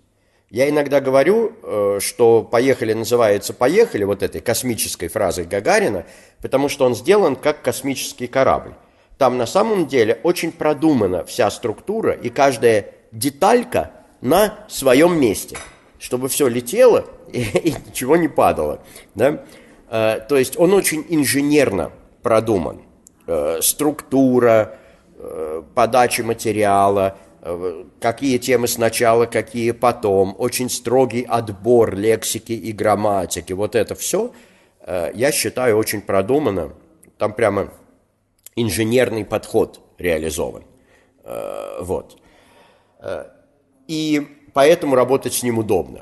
Я 0.50 0.68
иногда 0.68 1.00
говорю, 1.00 1.52
э, 1.62 1.98
что 2.00 2.42
«поехали» 2.42 2.92
называется 2.92 3.54
«поехали», 3.54 4.02
вот 4.02 4.24
этой 4.24 4.40
космической 4.40 5.06
фразой 5.06 5.44
Гагарина, 5.44 6.06
потому 6.42 6.68
что 6.68 6.86
он 6.86 6.96
сделан 6.96 7.36
как 7.36 7.62
космический 7.62 8.26
корабль. 8.26 8.72
Там 9.16 9.38
на 9.38 9.46
самом 9.46 9.86
деле 9.86 10.18
очень 10.24 10.50
продумана 10.50 11.24
вся 11.24 11.48
структура, 11.52 12.14
и 12.14 12.30
каждая 12.30 12.86
деталька 13.12 13.92
на 14.20 14.66
своем 14.68 15.20
месте, 15.20 15.56
чтобы 16.00 16.28
все 16.28 16.48
летело 16.48 17.06
и, 17.32 17.42
и 17.70 17.74
ничего 17.86 18.16
не 18.16 18.28
падало. 18.28 18.82
Да? 19.14 19.44
Э, 19.88 20.18
то 20.28 20.36
есть 20.36 20.58
он 20.58 20.74
очень 20.74 21.06
инженерно 21.08 21.92
продуман. 22.22 22.82
Э, 23.30 23.60
структура 23.62 24.74
э, 25.16 25.62
подачи 25.76 26.22
материала, 26.22 27.16
э, 27.42 27.84
какие 28.00 28.38
темы 28.38 28.66
сначала, 28.66 29.26
какие 29.26 29.70
потом, 29.70 30.34
очень 30.36 30.68
строгий 30.68 31.22
отбор 31.22 31.94
лексики 31.94 32.50
и 32.50 32.72
грамматики. 32.72 33.52
Вот 33.52 33.76
это 33.76 33.94
все, 33.94 34.32
я 35.14 35.30
считаю, 35.30 35.76
очень 35.76 36.00
продумано. 36.00 36.72
Там 37.18 37.32
прямо 37.32 37.68
инженерный 38.56 39.24
подход 39.24 39.80
реализован. 39.98 40.64
Вот. 41.80 42.16
И 43.86 44.26
поэтому 44.54 44.96
работать 44.96 45.34
с 45.34 45.42
ним 45.44 45.58
удобно. 45.58 46.00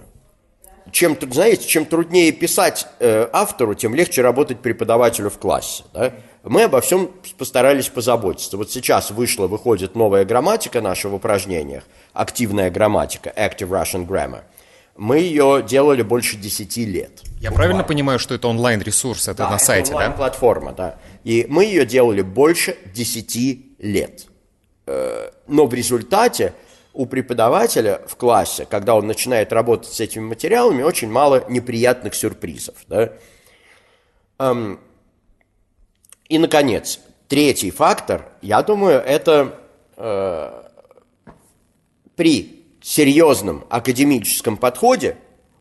Чем, 0.92 1.18
знаете, 1.30 1.66
чем 1.66 1.84
труднее 1.84 2.32
писать 2.32 2.86
автору, 3.00 3.74
тем 3.74 3.94
легче 3.94 4.22
работать 4.22 4.60
преподавателю 4.60 5.28
в 5.28 5.38
классе. 5.38 5.84
Да? 5.92 6.12
Мы 6.42 6.64
обо 6.64 6.80
всем 6.80 7.10
постарались 7.36 7.88
позаботиться. 7.88 8.56
Вот 8.56 8.70
сейчас 8.70 9.10
вышла, 9.10 9.46
выходит 9.46 9.94
новая 9.94 10.24
грамматика 10.24 10.80
наша 10.80 11.08
в 11.08 11.14
упражнениях, 11.14 11.84
активная 12.12 12.70
грамматика, 12.70 13.32
Active 13.36 13.68
Russian 13.68 14.06
Grammar. 14.06 14.42
Мы 14.96 15.18
ее 15.18 15.64
делали 15.66 16.02
больше 16.02 16.36
10 16.36 16.76
лет. 16.78 17.22
Я 17.40 17.50
буквально. 17.50 17.54
правильно 17.54 17.84
понимаю, 17.84 18.18
что 18.18 18.34
это 18.34 18.48
онлайн-ресурс, 18.48 19.28
это 19.28 19.44
да, 19.44 19.50
на 19.50 19.58
сайте, 19.58 19.90
это 19.90 19.92
онлайн-платформа, 19.92 20.72
да? 20.72 20.98
И 21.22 21.46
мы 21.48 21.64
ее 21.64 21.86
делали 21.86 22.22
больше 22.22 22.76
10 22.92 23.78
лет. 23.78 24.26
Э, 24.86 25.30
но 25.46 25.66
в 25.66 25.74
результате 25.74 26.54
у 26.92 27.06
преподавателя 27.06 28.00
в 28.08 28.16
классе, 28.16 28.66
когда 28.68 28.96
он 28.96 29.06
начинает 29.06 29.52
работать 29.52 29.92
с 29.92 30.00
этими 30.00 30.22
материалами, 30.22 30.82
очень 30.82 31.08
мало 31.08 31.44
неприятных 31.48 32.16
сюрпризов. 32.16 32.74
Да? 32.88 33.12
И, 36.28 36.38
наконец, 36.38 37.00
третий 37.26 37.70
фактор, 37.70 38.26
я 38.42 38.62
думаю, 38.62 39.00
это 39.00 39.54
э, 39.96 40.62
при 42.16 42.64
серьезном 42.82 43.64
академическом 43.70 44.58
подходе 44.58 45.16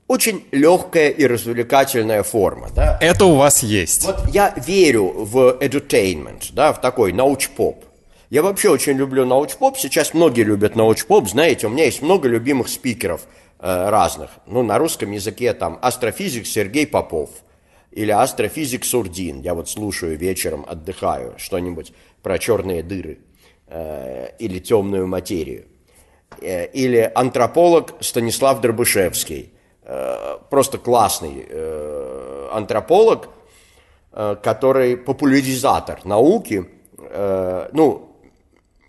очень 0.08 0.46
легкая 0.52 1.10
и 1.10 1.26
развлекательная 1.26 2.24
форма. 2.24 2.70
Да? 2.76 2.98
Это 3.02 3.26
у 3.26 3.36
вас 3.36 3.64
есть. 3.64 4.06
Вот 4.06 4.28
я 4.34 4.54
верю 4.56 5.14
в 5.16 5.58
edutainment, 5.60 6.50
да, 6.54 6.74
в 6.74 6.82
такой 6.82 7.14
научпоп. 7.14 7.86
Я 8.30 8.42
вообще 8.42 8.70
очень 8.70 8.98
люблю 8.98 9.26
научпоп. 9.26 9.78
Сейчас 9.78 10.14
многие 10.14 10.44
любят 10.44 10.76
научпоп. 10.76 11.30
Знаете, 11.30 11.68
у 11.68 11.70
меня 11.70 11.86
есть 11.86 12.02
много 12.02 12.28
любимых 12.28 12.68
спикеров 12.68 13.22
э, 13.60 13.90
разных. 13.90 14.32
Ну, 14.46 14.64
на 14.64 14.78
русском 14.78 15.12
языке 15.12 15.54
там 15.54 15.80
астрофизик 15.82 16.46
Сергей 16.46 16.86
Попов– 16.86 17.30
или 17.98 18.12
астрофизик 18.12 18.86
Сурдин. 18.86 19.42
Я 19.42 19.56
вот 19.56 19.70
слушаю 19.70 20.18
вечером, 20.18 20.66
отдыхаю, 20.68 21.34
что-нибудь 21.38 21.94
про 22.22 22.38
черные 22.38 22.84
дыры 22.84 23.18
э, 23.68 24.30
или 24.38 24.60
темную 24.60 25.08
материю. 25.08 25.66
Э, 26.40 26.68
или 26.68 27.12
антрополог 27.16 27.96
Станислав 28.02 28.62
Дробышевский. 28.62 29.52
э, 29.82 30.38
просто 30.52 30.78
классный 30.78 31.44
э, 31.50 32.50
антрополог, 32.54 33.30
э, 34.12 34.36
который 34.44 34.96
популяризатор 34.96 36.06
науки. 36.06 36.70
Э, 37.00 37.70
ну, 37.74 38.07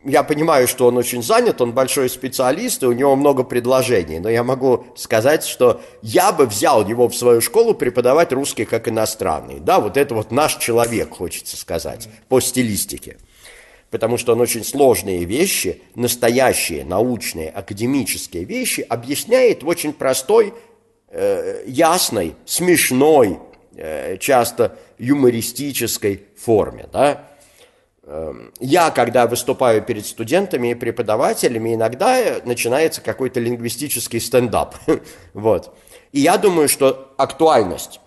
я 0.08 0.22
понимаю, 0.22 0.66
что 0.66 0.86
он 0.86 0.96
очень 0.96 1.22
занят, 1.22 1.60
он 1.60 1.72
большой 1.72 2.08
специалист, 2.08 2.82
и 2.82 2.86
у 2.86 2.92
него 2.92 3.14
много 3.16 3.44
предложений, 3.44 4.20
но 4.20 4.28
я 4.28 4.42
могу 4.42 4.86
сказать, 4.96 5.44
что 5.44 5.80
я 6.02 6.32
бы 6.32 6.46
взял 6.46 6.86
его 6.86 7.08
в 7.08 7.14
свою 7.14 7.40
школу 7.40 7.74
преподавать 7.74 8.32
русский 8.32 8.64
как 8.64 8.88
иностранный. 8.88 9.60
Да, 9.60 9.80
вот 9.80 9.96
это 9.96 10.14
вот 10.14 10.30
наш 10.30 10.56
человек, 10.56 11.10
хочется 11.10 11.56
сказать, 11.56 12.08
по 12.28 12.40
стилистике. 12.40 13.18
Потому 13.90 14.18
что 14.18 14.32
он 14.32 14.40
очень 14.40 14.64
сложные 14.64 15.24
вещи, 15.24 15.80
настоящие 15.94 16.84
научные, 16.84 17.48
академические 17.50 18.44
вещи 18.44 18.80
объясняет 18.80 19.62
в 19.62 19.68
очень 19.68 19.92
простой, 19.92 20.52
э, 21.08 21.62
ясной, 21.66 22.34
смешной, 22.44 23.38
э, 23.76 24.18
часто 24.18 24.76
юмористической 24.98 26.24
форме. 26.36 26.86
Да? 26.92 27.27
Эм, 28.10 28.54
я, 28.58 28.90
когда 28.90 29.26
выступаю 29.26 29.82
перед 29.82 30.06
студентами 30.06 30.70
и 30.70 30.74
преподавателями, 30.74 31.74
иногда 31.74 32.40
начинается 32.42 33.02
какой-то 33.02 33.38
лингвистический 33.38 34.18
стендап. 34.18 34.76
вот. 35.34 35.76
И 36.12 36.20
я 36.20 36.38
думаю, 36.38 36.70
что 36.70 37.12
актуальность, 37.18 38.00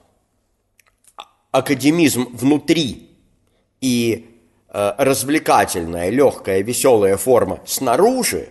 а, 1.17 1.27
академизм 1.51 2.35
внутри 2.35 3.11
и 3.79 4.39
э, 4.69 4.93
развлекательная, 4.97 6.09
легкая, 6.09 6.63
веселая 6.63 7.15
форма 7.15 7.59
снаружи, 7.67 8.49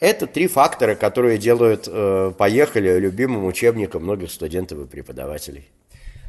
это 0.00 0.26
три 0.26 0.48
фактора, 0.48 0.96
которые 0.96 1.38
делают 1.38 1.86
э, 1.86 2.32
«Поехали» 2.36 2.98
любимым 2.98 3.44
учебником 3.46 4.02
многих 4.02 4.32
студентов 4.32 4.80
и 4.80 4.86
преподавателей. 4.86 5.68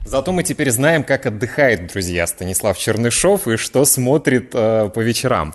Зато 0.05 0.31
мы 0.31 0.43
теперь 0.43 0.71
знаем, 0.71 1.03
как 1.03 1.25
отдыхает, 1.25 1.87
друзья, 1.87 2.25
Станислав 2.25 2.77
Чернышов 2.77 3.47
и 3.47 3.57
что 3.57 3.85
смотрит 3.85 4.51
э, 4.53 4.89
по 4.89 4.99
вечерам. 4.99 5.53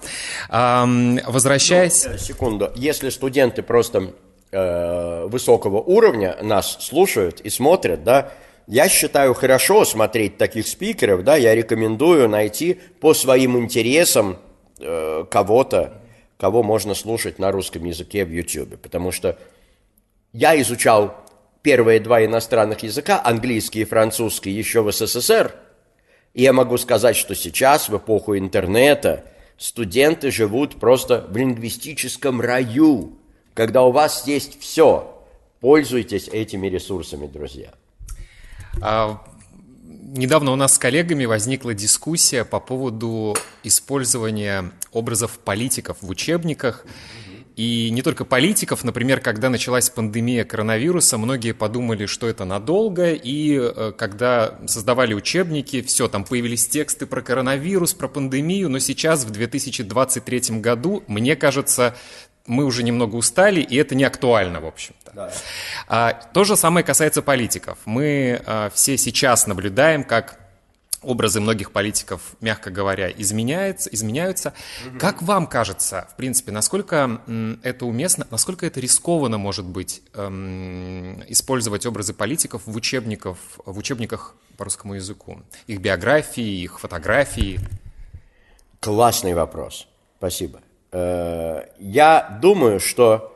А, 0.48 0.86
возвращаясь... 1.26 2.06
Ну, 2.06 2.18
секунду. 2.18 2.70
Если 2.76 3.08
студенты 3.08 3.62
просто 3.62 4.12
э, 4.52 5.26
высокого 5.26 5.80
уровня 5.80 6.36
нас 6.42 6.76
слушают 6.80 7.40
и 7.40 7.50
смотрят, 7.50 8.04
да, 8.04 8.32
я 8.66 8.88
считаю 8.88 9.34
хорошо 9.34 9.84
смотреть 9.84 10.38
таких 10.38 10.68
спикеров, 10.68 11.24
да, 11.24 11.36
я 11.36 11.54
рекомендую 11.54 12.28
найти 12.28 12.80
по 13.00 13.12
своим 13.14 13.58
интересам 13.58 14.38
э, 14.78 15.24
кого-то, 15.30 16.00
кого 16.36 16.62
можно 16.62 16.94
слушать 16.94 17.38
на 17.38 17.50
русском 17.50 17.84
языке 17.84 18.24
в 18.24 18.30
YouTube, 18.30 18.80
потому 18.80 19.10
что 19.10 19.38
я 20.32 20.60
изучал 20.60 21.23
первые 21.64 21.98
два 21.98 22.22
иностранных 22.24 22.82
языка, 22.82 23.20
английский 23.24 23.80
и 23.80 23.84
французский, 23.84 24.50
еще 24.50 24.82
в 24.82 24.92
СССР. 24.92 25.54
И 26.34 26.42
я 26.42 26.52
могу 26.52 26.76
сказать, 26.76 27.16
что 27.16 27.34
сейчас, 27.34 27.88
в 27.88 27.96
эпоху 27.96 28.36
интернета, 28.36 29.24
студенты 29.56 30.30
живут 30.30 30.78
просто 30.78 31.26
в 31.28 31.36
лингвистическом 31.36 32.42
раю, 32.42 33.18
когда 33.54 33.82
у 33.82 33.92
вас 33.92 34.26
есть 34.26 34.60
все. 34.60 35.24
Пользуйтесь 35.60 36.28
этими 36.28 36.66
ресурсами, 36.66 37.26
друзья. 37.26 37.72
А, 38.82 39.24
недавно 39.82 40.52
у 40.52 40.56
нас 40.56 40.74
с 40.74 40.78
коллегами 40.78 41.24
возникла 41.24 41.72
дискуссия 41.72 42.44
по 42.44 42.60
поводу 42.60 43.36
использования 43.62 44.70
образов 44.92 45.38
политиков 45.38 45.96
в 46.02 46.10
учебниках. 46.10 46.84
И 47.56 47.90
не 47.90 48.02
только 48.02 48.24
политиков, 48.24 48.82
например, 48.82 49.20
когда 49.20 49.48
началась 49.48 49.88
пандемия 49.88 50.44
коронавируса, 50.44 51.18
многие 51.18 51.52
подумали, 51.52 52.06
что 52.06 52.28
это 52.28 52.44
надолго, 52.44 53.12
и 53.12 53.56
э, 53.56 53.92
когда 53.96 54.58
создавали 54.66 55.14
учебники, 55.14 55.80
все, 55.82 56.08
там 56.08 56.24
появились 56.24 56.66
тексты 56.66 57.06
про 57.06 57.22
коронавирус, 57.22 57.94
про 57.94 58.08
пандемию, 58.08 58.68
но 58.68 58.80
сейчас, 58.80 59.24
в 59.24 59.30
2023 59.30 60.58
году, 60.58 61.04
мне 61.06 61.36
кажется, 61.36 61.94
мы 62.46 62.64
уже 62.64 62.82
немного 62.82 63.14
устали, 63.14 63.60
и 63.60 63.76
это 63.76 63.94
не 63.94 64.04
актуально, 64.04 64.60
в 64.60 64.66
общем-то. 64.66 65.12
Да. 65.14 65.32
А, 65.86 66.12
то 66.12 66.42
же 66.42 66.56
самое 66.56 66.84
касается 66.84 67.22
политиков. 67.22 67.78
Мы 67.84 68.42
а, 68.46 68.70
все 68.74 68.98
сейчас 68.98 69.46
наблюдаем, 69.46 70.02
как 70.02 70.43
образы 71.04 71.40
многих 71.40 71.72
политиков, 71.72 72.20
мягко 72.40 72.70
говоря, 72.70 73.10
изменяются. 73.10 73.90
изменяются. 73.90 74.54
Угу. 74.86 74.98
Как 74.98 75.22
вам 75.22 75.46
кажется, 75.46 76.08
в 76.12 76.16
принципе, 76.16 76.52
насколько 76.52 77.20
это 77.62 77.86
уместно, 77.86 78.26
насколько 78.30 78.66
это 78.66 78.80
рискованно 78.80 79.38
может 79.38 79.64
быть 79.66 80.02
эм, 80.14 81.22
использовать 81.28 81.86
образы 81.86 82.14
политиков 82.14 82.62
в, 82.66 82.76
учебниках, 82.76 83.36
в 83.64 83.78
учебниках 83.78 84.34
по 84.56 84.64
русскому 84.64 84.94
языку? 84.94 85.42
Их 85.66 85.80
биографии, 85.80 86.62
их 86.62 86.80
фотографии? 86.80 87.60
Классный 88.80 89.34
вопрос. 89.34 89.88
Спасибо. 90.18 90.60
Э, 90.92 91.64
я 91.78 92.38
думаю, 92.40 92.80
что 92.80 93.34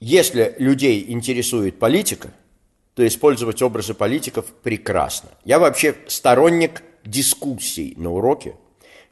если 0.00 0.54
людей 0.58 1.04
интересует 1.08 1.78
политика, 1.78 2.30
то 2.98 3.06
использовать 3.06 3.62
образы 3.62 3.94
политиков 3.94 4.46
прекрасно. 4.46 5.28
Я 5.44 5.60
вообще 5.60 5.94
сторонник 6.08 6.82
дискуссий 7.04 7.94
на 7.96 8.10
уроке. 8.10 8.56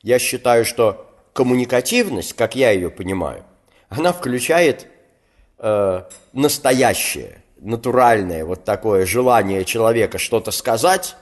Я 0.03 0.19
считаю, 0.19 0.65
что 0.65 1.09
коммуникативность, 1.33 2.33
как 2.33 2.57
я 2.57 2.73
ее 2.73 2.91
понимаю, 2.91 3.45
она 3.89 4.13
включает 4.13 4.89
э, 5.59 6.03
настоящее, 6.33 7.45
натуральное 7.61 8.45
вот 8.45 8.65
такое 8.65 9.07
желание 9.07 9.65
человека 9.65 10.19
что-то 10.19 10.51
сказать, 10.51 11.15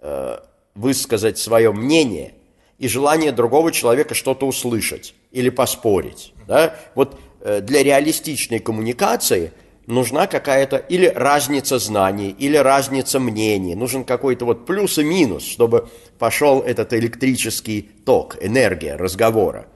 э, 0.00 0.40
высказать 0.74 1.38
свое 1.38 1.72
мнение, 1.72 2.34
и 2.78 2.88
желание 2.88 3.30
другого 3.30 3.70
человека 3.70 4.16
что-то 4.16 4.44
услышать 4.44 5.14
или 5.30 5.50
поспорить. 5.50 6.34
Да? 6.48 6.74
Вот 6.96 7.16
э, 7.42 7.60
для 7.60 7.84
реалистичной 7.84 8.58
коммуникации– 8.58 9.52
нужна 9.88 10.26
какая-то 10.26 10.76
или 10.76 11.06
разница 11.06 11.78
знаний, 11.78 12.30
или 12.38 12.56
разница 12.56 13.18
мнений, 13.18 13.74
нужен 13.74 14.04
какой-то 14.04 14.44
вот 14.44 14.66
плюс 14.66 14.98
и 14.98 15.04
минус, 15.04 15.42
чтобы 15.44 15.88
пошел 16.18 16.60
этот 16.60 16.92
электрический 16.92 17.90
ток, 18.04 18.36
энергия 18.40 18.96
разговора. 18.96 19.66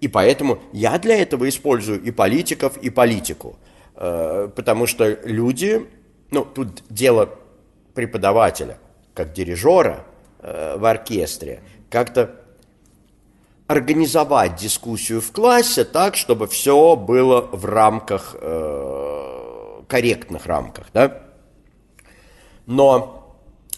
И 0.00 0.08
поэтому 0.08 0.60
я 0.72 0.98
для 0.98 1.20
этого 1.20 1.48
использую 1.48 2.00
и 2.02 2.10
политиков, 2.12 2.76
и 2.76 2.90
политику, 2.90 3.58
э, 3.96 4.48
потому 4.54 4.86
что 4.86 5.18
люди, 5.24 5.86
ну, 6.30 6.44
тут 6.44 6.84
дело 6.88 7.28
преподавателя, 7.94 8.78
как 9.12 9.32
дирижера 9.32 10.04
э, 10.40 10.76
в 10.78 10.84
оркестре, 10.84 11.60
как-то 11.90 12.41
организовать 13.72 14.56
дискуссию 14.56 15.20
в 15.20 15.32
классе 15.32 15.84
так, 15.84 16.16
чтобы 16.16 16.46
все 16.46 16.94
было 16.94 17.40
в 17.40 17.64
рамках 17.64 18.36
э, 18.40 19.82
корректных 19.88 20.46
рамках, 20.46 20.86
да. 20.92 21.22
Но 22.66 23.36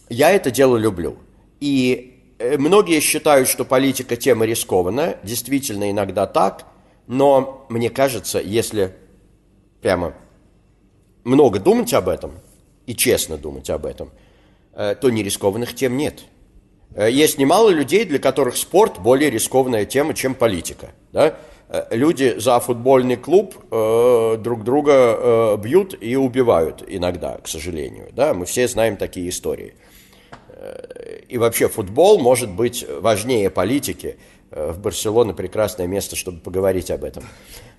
я 0.08 0.30
это 0.30 0.50
дело 0.50 0.76
люблю. 0.76 1.16
И 1.60 2.34
э, 2.38 2.58
многие 2.58 3.00
считают, 3.00 3.48
что 3.48 3.64
политика 3.64 4.16
тема 4.16 4.44
рискованная, 4.44 5.18
действительно 5.22 5.90
иногда 5.90 6.26
так, 6.26 6.66
но 7.06 7.66
мне 7.68 7.90
кажется, 7.90 8.40
если 8.40 8.94
прямо 9.80 10.14
много 11.22 11.58
думать 11.58 11.94
об 11.94 12.08
этом 12.08 12.32
и 12.86 12.94
честно 12.94 13.38
думать 13.38 13.70
об 13.70 13.86
этом, 13.86 14.10
э, 14.74 14.94
то 15.00 15.08
нерискованных 15.10 15.74
тем 15.74 15.96
нет. 15.96 16.24
Э, 16.94 17.10
есть 17.10 17.38
немало 17.38 17.70
людей, 17.70 18.04
для 18.04 18.18
которых 18.18 18.56
спорт 18.56 18.98
более 18.98 19.30
рискованная 19.30 19.84
тема, 19.84 20.14
чем 20.14 20.34
политика. 20.34 20.90
Да? 21.12 21.36
Э, 21.68 21.86
люди 21.90 22.34
за 22.38 22.58
футбольный 22.60 23.16
клуб 23.16 23.54
э, 23.70 24.36
друг 24.38 24.64
друга 24.64 24.92
э, 24.92 25.56
бьют 25.58 25.96
и 26.00 26.16
убивают 26.16 26.84
иногда, 26.86 27.38
к 27.38 27.48
сожалению. 27.48 28.08
Да? 28.12 28.34
Мы 28.34 28.46
все 28.46 28.68
знаем 28.68 28.96
такие 28.96 29.28
истории. 29.28 29.74
Э, 30.48 31.20
и 31.28 31.38
вообще 31.38 31.68
футбол 31.68 32.18
может 32.18 32.50
быть 32.50 32.86
важнее 33.00 33.50
политики. 33.50 34.16
В 34.50 34.78
Барселоне 34.78 35.34
прекрасное 35.34 35.88
место, 35.88 36.14
чтобы 36.14 36.38
поговорить 36.38 36.90
об 36.92 37.02
этом. 37.02 37.24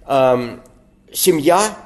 Э, 0.05 0.57
семья, 1.13 1.77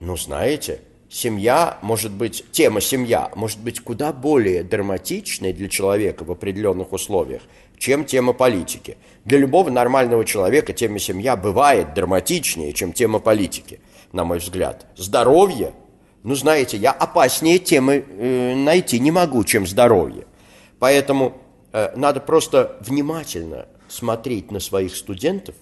ну 0.00 0.16
знаете, 0.16 0.80
семья 1.10 1.78
может 1.82 2.12
быть, 2.12 2.44
тема 2.52 2.80
семья 2.80 3.30
может 3.34 3.60
быть 3.60 3.80
куда 3.80 4.12
более 4.12 4.62
драматичной 4.62 5.52
для 5.52 5.68
человека 5.68 6.24
в 6.24 6.30
определенных 6.30 6.92
условиях, 6.92 7.42
чем 7.78 8.04
тема 8.04 8.32
политики. 8.32 8.96
Для 9.24 9.38
любого 9.38 9.70
нормального 9.70 10.24
человека 10.24 10.72
тема 10.72 10.98
семья 10.98 11.36
бывает 11.36 11.94
драматичнее, 11.94 12.72
чем 12.72 12.92
тема 12.92 13.18
политики, 13.18 13.80
на 14.12 14.24
мой 14.24 14.38
взгляд. 14.38 14.86
Здоровье, 14.96 15.72
ну 16.22 16.34
знаете, 16.34 16.76
я 16.76 16.92
опаснее 16.92 17.58
темы 17.58 18.04
э, 18.06 18.54
найти 18.54 18.98
не 18.98 19.10
могу, 19.10 19.44
чем 19.44 19.66
здоровье. 19.66 20.26
Поэтому 20.78 21.38
э, 21.72 21.96
надо 21.96 22.20
просто 22.20 22.76
внимательно 22.80 23.66
смотреть 23.88 24.50
на 24.50 24.60
своих 24.60 24.94
студентов, 24.94 25.54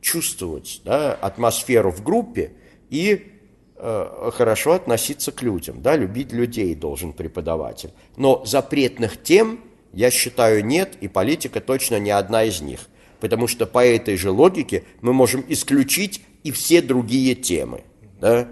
чувствовать 0.00 0.80
да, 0.84 1.14
атмосферу 1.14 1.90
в 1.90 2.02
группе 2.02 2.52
и 2.90 3.32
хорошо 3.82 4.72
относиться 4.72 5.32
к 5.32 5.42
людям, 5.42 5.82
да, 5.82 5.96
любить 5.96 6.32
людей 6.32 6.74
должен 6.74 7.12
преподаватель. 7.12 7.90
Но 8.16 8.44
запретных 8.44 9.20
тем, 9.20 9.60
я 9.92 10.10
считаю, 10.10 10.64
нет, 10.64 10.96
и 11.00 11.08
политика 11.08 11.60
точно 11.60 11.98
не 11.98 12.10
одна 12.10 12.44
из 12.44 12.60
них. 12.60 12.80
Потому 13.18 13.48
что 13.48 13.66
по 13.66 13.84
этой 13.84 14.16
же 14.16 14.30
логике 14.30 14.84
мы 15.00 15.12
можем 15.12 15.44
исключить 15.48 16.22
и 16.44 16.52
все 16.52 16.80
другие 16.80 17.34
темы. 17.34 17.82
Да? 18.20 18.48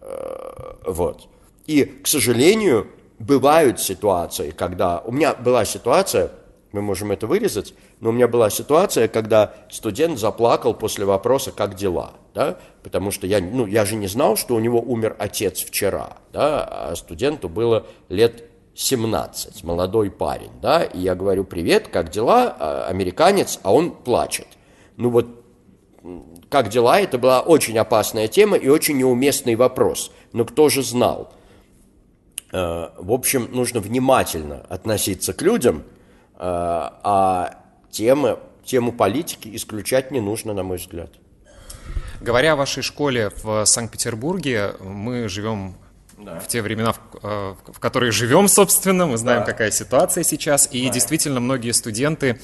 Э, 0.00 0.74
вот. 0.86 1.28
И, 1.66 1.84
к 1.84 2.06
сожалению, 2.06 2.88
бывают 3.18 3.80
ситуации, 3.80 4.50
когда... 4.50 5.00
У 5.00 5.12
меня 5.12 5.34
была 5.34 5.64
ситуация, 5.64 6.30
мы 6.72 6.82
можем 6.82 7.12
это 7.12 7.26
вырезать, 7.26 7.74
но 8.00 8.10
у 8.10 8.12
меня 8.12 8.28
была 8.28 8.50
ситуация, 8.50 9.08
когда 9.08 9.54
студент 9.70 10.18
заплакал 10.18 10.74
после 10.74 11.04
вопроса 11.04 11.52
«как 11.52 11.74
дела?». 11.74 12.12
Да? 12.34 12.58
Потому 12.82 13.10
что 13.10 13.26
я, 13.26 13.40
ну, 13.40 13.66
я 13.66 13.84
же 13.84 13.94
не 13.94 14.06
знал, 14.06 14.36
что 14.36 14.54
у 14.54 14.60
него 14.60 14.80
умер 14.80 15.16
отец 15.18 15.60
вчера, 15.60 16.16
да? 16.32 16.64
а 16.64 16.96
студенту 16.96 17.48
было 17.48 17.86
лет 18.08 18.44
17, 18.74 19.64
молодой 19.64 20.10
парень, 20.10 20.50
да, 20.62 20.82
и 20.82 20.98
я 20.98 21.14
говорю, 21.14 21.44
привет, 21.44 21.88
как 21.88 22.10
дела, 22.10 22.56
а, 22.58 22.86
американец, 22.88 23.60
а 23.62 23.74
он 23.74 23.90
плачет. 23.90 24.46
Ну 24.96 25.10
вот, 25.10 25.26
как 26.48 26.70
дела, 26.70 26.98
это 27.00 27.18
была 27.18 27.42
очень 27.42 27.78
опасная 27.78 28.28
тема 28.28 28.56
и 28.56 28.68
очень 28.68 28.96
неуместный 28.96 29.56
вопрос, 29.56 30.10
но 30.32 30.46
кто 30.46 30.70
же 30.70 30.82
знал? 30.82 31.32
Э, 32.52 32.90
в 32.98 33.12
общем, 33.12 33.48
нужно 33.52 33.80
внимательно 33.80 34.64
относиться 34.68 35.32
к 35.32 35.42
людям, 35.42 35.84
а 36.44 37.54
темы, 37.90 38.38
тему 38.64 38.92
политики 38.92 39.54
исключать 39.54 40.10
не 40.10 40.20
нужно, 40.20 40.54
на 40.54 40.62
мой 40.62 40.78
взгляд. 40.78 41.10
Говоря 42.20 42.52
о 42.52 42.56
вашей 42.56 42.82
школе 42.82 43.30
в 43.42 43.64
Санкт-Петербурге, 43.64 44.74
мы 44.80 45.28
живем 45.28 45.74
да. 46.18 46.38
в 46.38 46.46
те 46.46 46.62
времена, 46.62 46.92
в, 46.92 47.00
э, 47.22 47.54
в 47.66 47.80
которые 47.80 48.12
живем, 48.12 48.48
собственно, 48.48 49.06
мы 49.06 49.16
знаем, 49.18 49.40
да. 49.40 49.46
какая 49.46 49.70
ситуация 49.70 50.24
сейчас, 50.24 50.68
и 50.70 50.86
да. 50.86 50.92
действительно 50.92 51.40
многие 51.40 51.72
студенты 51.72 52.38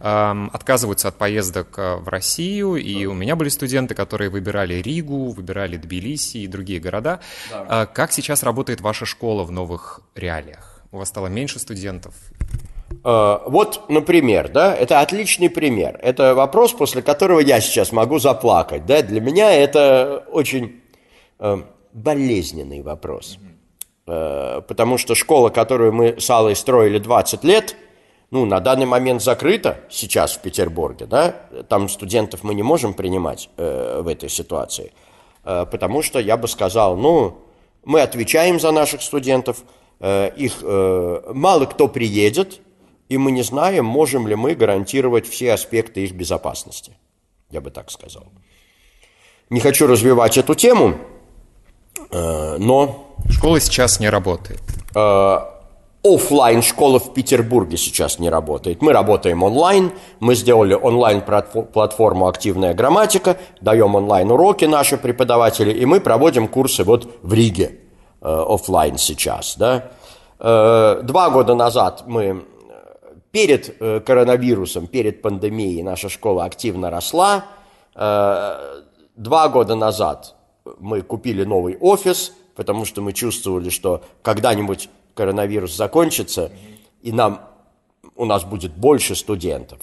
э, 0.00 0.46
отказываются 0.52 1.08
от 1.08 1.16
поездок 1.16 1.74
э, 1.76 1.96
в 1.96 2.08
Россию, 2.08 2.76
и 2.76 3.04
да. 3.04 3.10
у 3.10 3.14
меня 3.14 3.36
были 3.36 3.48
студенты, 3.48 3.94
которые 3.94 4.30
выбирали 4.30 4.74
Ригу, 4.74 5.30
выбирали 5.30 5.76
Тбилиси 5.76 6.38
и 6.38 6.46
другие 6.46 6.80
города. 6.80 7.20
Да. 7.50 7.82
Э, 7.82 7.86
как 7.92 8.12
сейчас 8.12 8.42
работает 8.42 8.80
ваша 8.80 9.06
школа 9.06 9.44
в 9.44 9.50
новых 9.50 10.00
реалиях? 10.14 10.82
У 10.92 10.98
вас 10.98 11.08
стало 11.08 11.26
меньше 11.26 11.58
студентов? 11.58 12.14
Э, 13.06 13.38
вот, 13.46 13.88
например, 13.88 14.48
да, 14.48 14.74
это 14.74 15.00
отличный 15.00 15.48
пример. 15.48 15.98
Это 16.02 16.34
вопрос, 16.34 16.72
после 16.72 17.02
которого 17.02 17.38
я 17.38 17.60
сейчас 17.60 17.92
могу 17.92 18.18
заплакать. 18.18 18.84
Да? 18.84 19.00
Для 19.02 19.20
меня 19.20 19.52
это 19.52 20.24
очень 20.32 20.80
болезненный 21.92 22.82
вопрос. 22.82 23.38
Э, 24.08 24.60
потому 24.66 24.98
что 24.98 25.14
школа, 25.14 25.50
которую 25.50 25.92
мы 25.92 26.20
с 26.20 26.28
Аллой 26.30 26.56
строили 26.56 26.98
20 26.98 27.44
лет, 27.44 27.76
ну, 28.32 28.44
на 28.44 28.58
данный 28.58 28.86
момент 28.86 29.22
закрыта 29.22 29.78
сейчас 29.88 30.36
в 30.36 30.40
Петербурге, 30.40 31.06
да, 31.06 31.36
там 31.68 31.88
студентов 31.88 32.42
мы 32.42 32.54
не 32.54 32.64
можем 32.64 32.92
принимать 32.92 33.50
э, 33.56 34.00
в 34.02 34.08
этой 34.08 34.28
ситуации, 34.28 34.92
э, 35.44 35.64
потому 35.70 36.02
что 36.02 36.18
я 36.18 36.36
бы 36.36 36.48
сказал, 36.48 36.96
ну, 36.96 37.38
мы 37.84 38.00
отвечаем 38.00 38.58
за 38.58 38.72
наших 38.72 39.02
студентов, 39.02 39.62
э, 40.00 40.30
их 40.36 40.58
э, 40.62 41.32
мало 41.32 41.66
кто 41.66 41.86
приедет, 41.86 42.60
и 43.08 43.18
мы 43.18 43.30
не 43.30 43.42
знаем, 43.42 43.84
можем 43.84 44.26
ли 44.26 44.34
мы 44.34 44.54
гарантировать 44.54 45.28
все 45.28 45.52
аспекты 45.52 46.04
их 46.04 46.12
безопасности, 46.12 46.96
я 47.50 47.60
бы 47.60 47.70
так 47.70 47.90
сказал. 47.90 48.24
Не 49.50 49.60
хочу 49.60 49.86
развивать 49.86 50.38
эту 50.38 50.54
тему, 50.54 50.96
Э, 52.10 52.56
но... 52.58 53.14
Школа 53.30 53.60
сейчас 53.60 54.00
не 54.00 54.08
работает. 54.08 54.60
Э, 54.94 55.38
офлайн 56.04 56.62
школа 56.62 56.98
в 56.98 57.12
Петербурге 57.14 57.76
сейчас 57.76 58.18
не 58.18 58.30
работает. 58.30 58.82
Мы 58.82 58.92
работаем 58.92 59.42
онлайн, 59.42 59.92
мы 60.20 60.34
сделали 60.34 60.74
онлайн-платформу 60.74 62.28
«Активная 62.28 62.74
грамматика», 62.74 63.38
даем 63.60 63.94
онлайн-уроки 63.94 64.66
наши 64.66 64.96
преподаватели, 64.96 65.72
и 65.72 65.84
мы 65.86 66.00
проводим 66.00 66.46
курсы 66.46 66.84
вот 66.84 67.08
в 67.22 67.32
Риге 67.32 67.80
э, 68.20 68.44
офлайн 68.48 68.98
сейчас. 68.98 69.56
Да? 69.56 69.90
Два 70.38 71.30
года 71.30 71.54
назад 71.54 72.04
мы 72.06 72.44
перед 73.36 73.76
коронавирусом, 74.06 74.86
перед 74.86 75.20
пандемией 75.20 75.82
наша 75.82 76.08
школа 76.08 76.46
активно 76.46 76.88
росла. 76.88 77.44
Два 77.94 79.48
года 79.50 79.74
назад 79.74 80.34
мы 80.78 81.02
купили 81.02 81.44
новый 81.44 81.76
офис, 81.76 82.32
потому 82.54 82.86
что 82.86 83.02
мы 83.02 83.12
чувствовали, 83.12 83.68
что 83.68 84.02
когда-нибудь 84.22 84.88
коронавирус 85.12 85.76
закончится, 85.76 86.50
и 87.02 87.12
нам, 87.12 87.42
у 88.14 88.24
нас 88.24 88.44
будет 88.44 88.74
больше 88.74 89.14
студентов. 89.14 89.80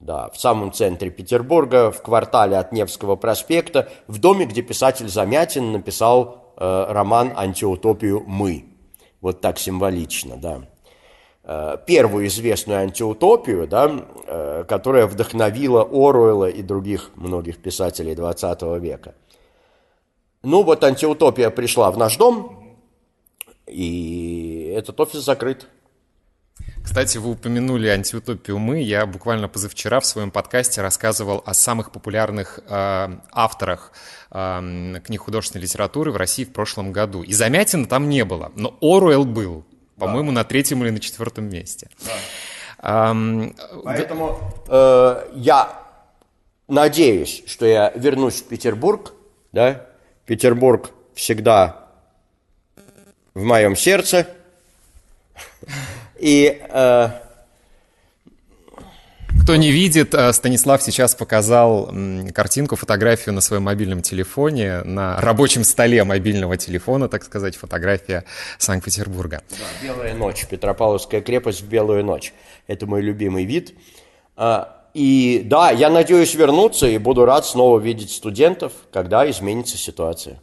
Да, 0.00 0.30
в 0.30 0.40
самом 0.40 0.72
центре 0.72 1.10
Петербурга, 1.10 1.92
в 1.92 2.02
квартале 2.02 2.56
от 2.56 2.72
Невского 2.72 3.14
проспекта, 3.14 3.88
в 4.08 4.18
доме, 4.18 4.44
где 4.46 4.62
писатель 4.62 5.08
Замятин 5.08 5.70
написал 5.70 6.52
э, 6.56 6.86
роман 6.88 7.32
«Антиутопию 7.36 8.24
мы». 8.26 8.64
Вот 9.20 9.40
так 9.40 9.58
символично, 9.58 10.36
да. 10.36 10.62
Э, 11.48 11.76
первую 11.86 12.28
известную 12.28 12.80
антиутопию, 12.80 13.66
да, 13.66 13.90
э, 14.26 14.64
которая 14.68 15.06
вдохновила 15.06 15.82
Оруэлла 15.82 16.48
и 16.48 16.62
других 16.62 17.10
многих 17.16 17.58
писателей 17.58 18.14
XX 18.14 18.78
века– 18.78 19.14
ну 20.42 20.62
вот 20.62 20.84
антиутопия 20.84 21.50
пришла 21.50 21.90
в 21.90 21.98
наш 21.98 22.16
дом, 22.16 22.78
и 23.66 24.72
этот 24.76 24.98
офис 25.00 25.24
закрыт. 25.24 25.66
Кстати, 26.82 27.18
вы 27.18 27.32
упомянули 27.32 27.88
антиутопию 27.88 28.58
«Мы». 28.58 28.80
Я 28.80 29.04
буквально 29.04 29.48
позавчера 29.48 30.00
в 30.00 30.06
своем 30.06 30.30
подкасте 30.30 30.80
рассказывал 30.80 31.42
о 31.44 31.54
самых 31.54 31.90
популярных 31.90 32.60
э, 32.66 33.18
авторах 33.32 33.92
э, 34.30 34.94
книг 35.04 35.20
художественной 35.20 35.62
литературы 35.62 36.12
в 36.12 36.16
России 36.16 36.44
в 36.44 36.52
прошлом 36.52 36.92
году. 36.92 37.22
И 37.22 37.32
Замятина 37.32 37.86
там 37.86 38.08
не 38.08 38.24
было, 38.24 38.52
но 38.54 38.76
Оруэлл 38.80 39.24
был, 39.24 39.64
по-моему, 39.98 40.30
на 40.30 40.44
третьем 40.44 40.82
или 40.82 40.90
на 40.90 41.00
четвертом 41.00 41.48
месте. 41.48 41.88
Эм, 42.82 43.54
Поэтому 43.84 44.38
э, 44.68 45.28
я 45.34 45.82
надеюсь, 46.68 47.42
что 47.46 47.66
я 47.66 47.90
вернусь 47.94 48.42
в 48.42 48.44
Петербург, 48.44 49.12
да, 49.52 49.86
Петербург 50.26 50.90
всегда 51.14 51.88
в 53.34 53.42
моем 53.42 53.76
сердце. 53.76 54.26
И 56.18 56.60
э, 56.68 57.10
кто 59.48 59.56
не 59.56 59.70
видит, 59.70 60.12
э, 60.14 60.30
Станислав 60.34 60.82
сейчас 60.82 61.14
показал 61.14 61.90
картинку, 62.34 62.76
фотографию 62.76 63.34
на 63.34 63.40
своем 63.40 63.62
мобильном 63.62 64.02
телефоне, 64.02 64.82
на 64.84 65.18
рабочем 65.22 65.64
столе 65.64 66.04
мобильного 66.04 66.58
телефона, 66.58 67.08
так 67.08 67.24
сказать, 67.24 67.56
фотография 67.56 68.24
Санкт-Петербурга. 68.58 69.40
Да, 69.48 69.56
«Белая 69.82 70.12
ночь», 70.12 70.46
Петропавловская 70.46 71.22
крепость 71.22 71.62
в 71.62 71.66
белую 71.66 72.04
ночь. 72.04 72.34
Это 72.66 72.84
мой 72.84 73.00
любимый 73.00 73.46
вид. 73.46 73.72
А, 74.36 74.84
и 74.92 75.40
да, 75.46 75.70
я 75.70 75.88
надеюсь 75.88 76.34
вернуться 76.34 76.86
и 76.86 76.98
буду 76.98 77.24
рад 77.24 77.46
снова 77.46 77.80
видеть 77.80 78.10
студентов, 78.10 78.74
когда 78.92 79.30
изменится 79.30 79.78
ситуация. 79.78 80.42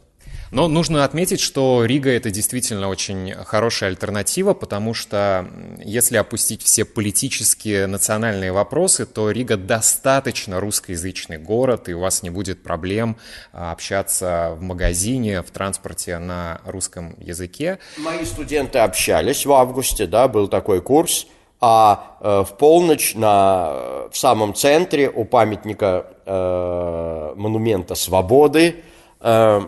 Но 0.56 0.68
нужно 0.68 1.04
отметить, 1.04 1.40
что 1.40 1.84
Рига 1.84 2.08
это 2.10 2.30
действительно 2.30 2.88
очень 2.88 3.34
хорошая 3.44 3.90
альтернатива, 3.90 4.54
потому 4.54 4.94
что 4.94 5.50
если 5.84 6.16
опустить 6.16 6.62
все 6.62 6.86
политические, 6.86 7.86
национальные 7.86 8.52
вопросы, 8.52 9.04
то 9.04 9.30
Рига 9.30 9.58
достаточно 9.58 10.58
русскоязычный 10.58 11.36
город, 11.36 11.90
и 11.90 11.92
у 11.92 12.00
вас 12.00 12.22
не 12.22 12.30
будет 12.30 12.62
проблем 12.62 13.18
а, 13.52 13.70
общаться 13.70 14.56
в 14.56 14.62
магазине, 14.62 15.42
в 15.42 15.50
транспорте 15.50 16.16
на 16.16 16.62
русском 16.64 17.14
языке. 17.20 17.78
Мои 17.98 18.24
студенты 18.24 18.78
общались 18.78 19.44
в 19.44 19.52
августе, 19.52 20.06
да, 20.06 20.26
был 20.26 20.48
такой 20.48 20.80
курс 20.80 21.26
а 21.60 22.16
э, 22.20 22.44
в 22.46 22.56
полночь 22.56 23.14
на, 23.14 24.08
в 24.10 24.16
самом 24.16 24.54
центре 24.54 25.10
у 25.10 25.26
памятника 25.26 26.06
э, 26.24 27.32
монумента 27.34 27.94
свободы 27.94 28.76
э, 29.20 29.60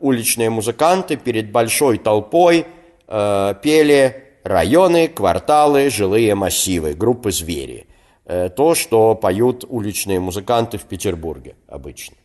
уличные 0.00 0.50
музыканты 0.50 1.16
перед 1.16 1.50
большой 1.50 1.98
толпой 1.98 2.66
э, 3.06 3.54
пели 3.62 4.24
районы, 4.44 5.08
кварталы, 5.08 5.90
жилые 5.90 6.34
массивы, 6.34 6.94
группы 6.94 7.32
звери. 7.32 7.86
Э, 8.24 8.48
то, 8.48 8.74
что 8.74 9.14
поют 9.14 9.64
уличные 9.68 10.20
музыканты 10.20 10.78
в 10.78 10.84
Петербурге 10.84 11.56
обычно. 11.66 12.16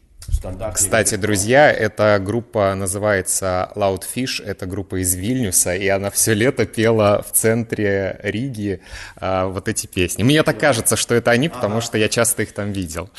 Кстати, 0.73 1.15
друзья, 1.15 1.71
эта 1.71 2.19
группа 2.19 2.75
называется 2.75 3.71
Loudfish, 3.75 4.43
это 4.45 4.65
группа 4.65 5.01
из 5.01 5.15
Вильнюса, 5.15 5.75
и 5.75 5.87
она 5.87 6.11
все 6.11 6.33
лето 6.33 6.65
пела 6.65 7.25
в 7.27 7.31
центре 7.35 8.19
Риги 8.23 8.81
а, 9.15 9.47
вот 9.47 9.67
эти 9.67 9.87
песни. 9.87 10.23
Мне 10.23 10.43
так 10.43 10.59
кажется, 10.59 10.95
что 10.95 11.15
это 11.15 11.31
они, 11.31 11.49
потому 11.49 11.81
что 11.81 11.97
я 11.97 12.07
часто 12.07 12.43
их 12.43 12.53
там 12.53 12.71
видел. 12.71 13.09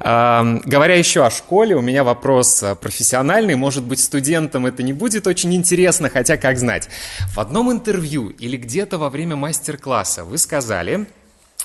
Говоря 0.00 0.94
еще 0.94 1.26
о 1.26 1.30
школе, 1.30 1.76
у 1.76 1.82
меня 1.82 2.04
вопрос 2.04 2.64
профессиональный. 2.80 3.54
Может 3.54 3.84
быть, 3.84 4.00
студентам 4.00 4.66
это 4.66 4.82
не 4.82 4.92
будет 4.92 5.26
очень 5.26 5.54
интересно, 5.54 6.08
хотя 6.08 6.36
как 6.36 6.58
знать. 6.58 6.88
В 7.34 7.40
одном 7.40 7.70
интервью 7.70 8.30
или 8.30 8.56
где-то 8.56 8.98
во 8.98 9.10
время 9.10 9.36
мастер-класса 9.36 10.24
вы 10.24 10.38
сказали, 10.38 11.06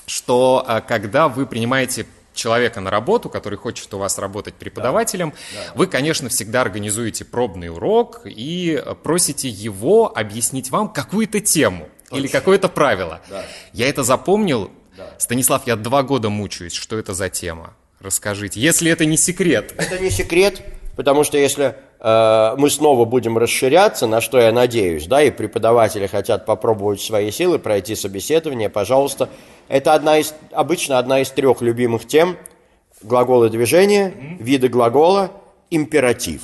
что 0.06 0.82
когда 0.86 1.28
вы 1.28 1.46
принимаете 1.46 2.06
человека 2.34 2.80
на 2.80 2.90
работу, 2.90 3.28
который 3.28 3.58
хочет 3.58 3.92
у 3.94 3.98
вас 3.98 4.18
работать 4.18 4.54
преподавателем, 4.54 5.30
да, 5.30 5.64
да. 5.66 5.72
вы, 5.74 5.86
конечно, 5.86 6.28
всегда 6.28 6.62
организуете 6.62 7.24
пробный 7.24 7.68
урок 7.68 8.22
и 8.24 8.82
просите 9.02 9.48
его 9.48 10.12
объяснить 10.16 10.70
вам 10.70 10.88
какую-то 10.88 11.40
тему 11.40 11.88
Точно. 12.04 12.16
или 12.16 12.26
какое-то 12.26 12.68
правило. 12.68 13.20
Да. 13.28 13.44
Я 13.72 13.88
это 13.88 14.02
запомнил. 14.02 14.70
Да. 14.96 15.14
Станислав, 15.18 15.66
я 15.66 15.76
два 15.76 16.02
года 16.02 16.28
мучаюсь. 16.28 16.74
Что 16.74 16.98
это 16.98 17.14
за 17.14 17.28
тема? 17.28 17.74
Расскажите, 18.00 18.60
если 18.60 18.90
это 18.90 19.06
не 19.06 19.16
секрет. 19.16 19.74
Это 19.76 19.98
не 19.98 20.10
секрет, 20.10 20.60
потому 20.96 21.24
что 21.24 21.38
если 21.38 21.76
мы 22.02 22.68
снова 22.68 23.04
будем 23.04 23.38
расширяться, 23.38 24.08
на 24.08 24.20
что 24.20 24.40
я 24.40 24.50
надеюсь, 24.50 25.06
да, 25.06 25.22
и 25.22 25.30
преподаватели 25.30 26.08
хотят 26.08 26.46
попробовать 26.46 27.00
свои 27.00 27.30
силы, 27.30 27.60
пройти 27.60 27.94
собеседование, 27.94 28.68
пожалуйста, 28.68 29.28
это 29.68 29.94
одна 29.94 30.18
из, 30.18 30.34
обычно 30.50 30.98
одна 30.98 31.20
из 31.20 31.30
трех 31.30 31.62
любимых 31.62 32.06
тем. 32.06 32.36
Глаголы 33.02 33.50
движения, 33.50 34.12
виды 34.40 34.68
глагола, 34.68 35.30
императив. 35.70 36.42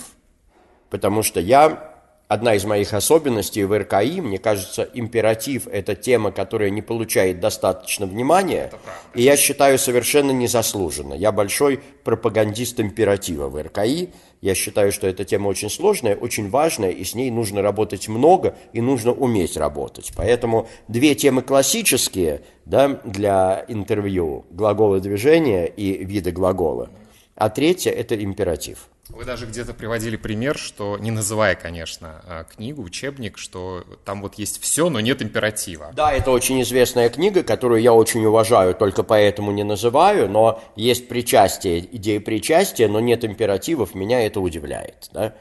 Потому 0.91 1.23
что 1.23 1.41
я 1.41 1.93
одна 2.29 2.55
из 2.55 2.65
моих 2.65 2.93
особенностей 2.93 3.65
в 3.65 3.77
РКИ, 3.77 4.21
мне 4.21 4.39
кажется, 4.39 4.89
императив– 4.95 5.67
это 5.73 5.95
тема, 5.95 6.31
которая 6.31 6.71
не 6.71 6.83
получает 6.83 7.41
достаточно 7.41 8.07
внимания, 8.07 8.71
и 9.15 9.23
я 9.23 9.37
считаю 9.37 9.79
совершенно 9.79 10.31
незаслуженно. 10.31 11.15
Я 11.15 11.33
большой 11.33 11.81
пропагандист 12.05 12.79
императива 12.81 13.49
в 13.49 13.61
РКИ, 13.61 14.11
я 14.41 14.55
считаю, 14.55 14.93
что 14.93 15.07
эта 15.07 15.25
тема 15.25 15.49
очень 15.49 15.71
сложная, 15.71 16.17
очень 16.17 16.49
важная, 16.51 16.91
и 16.91 17.05
с 17.05 17.15
ней 17.15 17.31
нужно 17.31 17.63
работать 17.63 18.09
много, 18.09 18.55
и 18.73 18.81
нужно 18.81 19.13
уметь 19.13 19.57
работать. 19.57 20.13
Поэтому 20.17 20.69
две 20.87 21.15
темы 21.15 21.43
классические 21.43 22.43
да, 22.65 23.01
для 23.05 23.65
интервью– 23.69 24.47
глаголы 24.51 25.01
движения 25.01 25.67
и 25.67 26.05
виды 26.05 26.31
глагола, 26.31 26.91
а 27.35 27.51
третья– 27.51 27.91
это 27.93 28.23
императив– 28.23 28.89
вы 29.11 29.25
даже 29.25 29.47
где-то 29.47 29.75
приводили 29.75 30.17
пример, 30.17 30.59
что, 30.59 30.99
не 30.99 31.11
называя, 31.11 31.55
конечно, 31.55 32.23
а, 32.27 32.45
книгу, 32.45 32.83
учебник, 32.83 33.39
что 33.39 33.85
там 34.05 34.23
вот 34.23 34.35
есть 34.35 34.61
все, 34.61 34.91
но 34.91 35.01
нет 35.01 35.23
императива. 35.23 35.93
Да, 35.95 36.13
это 36.13 36.31
очень 36.31 36.61
известная 36.63 37.09
книга, 37.09 37.43
которую 37.43 37.81
я 37.81 37.95
очень 37.95 38.25
уважаю, 38.25 38.75
только 38.75 39.03
поэтому 39.03 39.53
не 39.53 39.65
называю, 39.65 40.29
но 40.29 40.63
есть 40.77 41.09
причастие, 41.09 41.81
идея 41.97 42.21
причастия, 42.21 42.89
но 42.89 43.01
нет 43.01 43.25
императивов, 43.25 43.95
меня 43.95 44.25
это 44.25 44.41
удивляет, 44.41 45.09
да. 45.13 45.35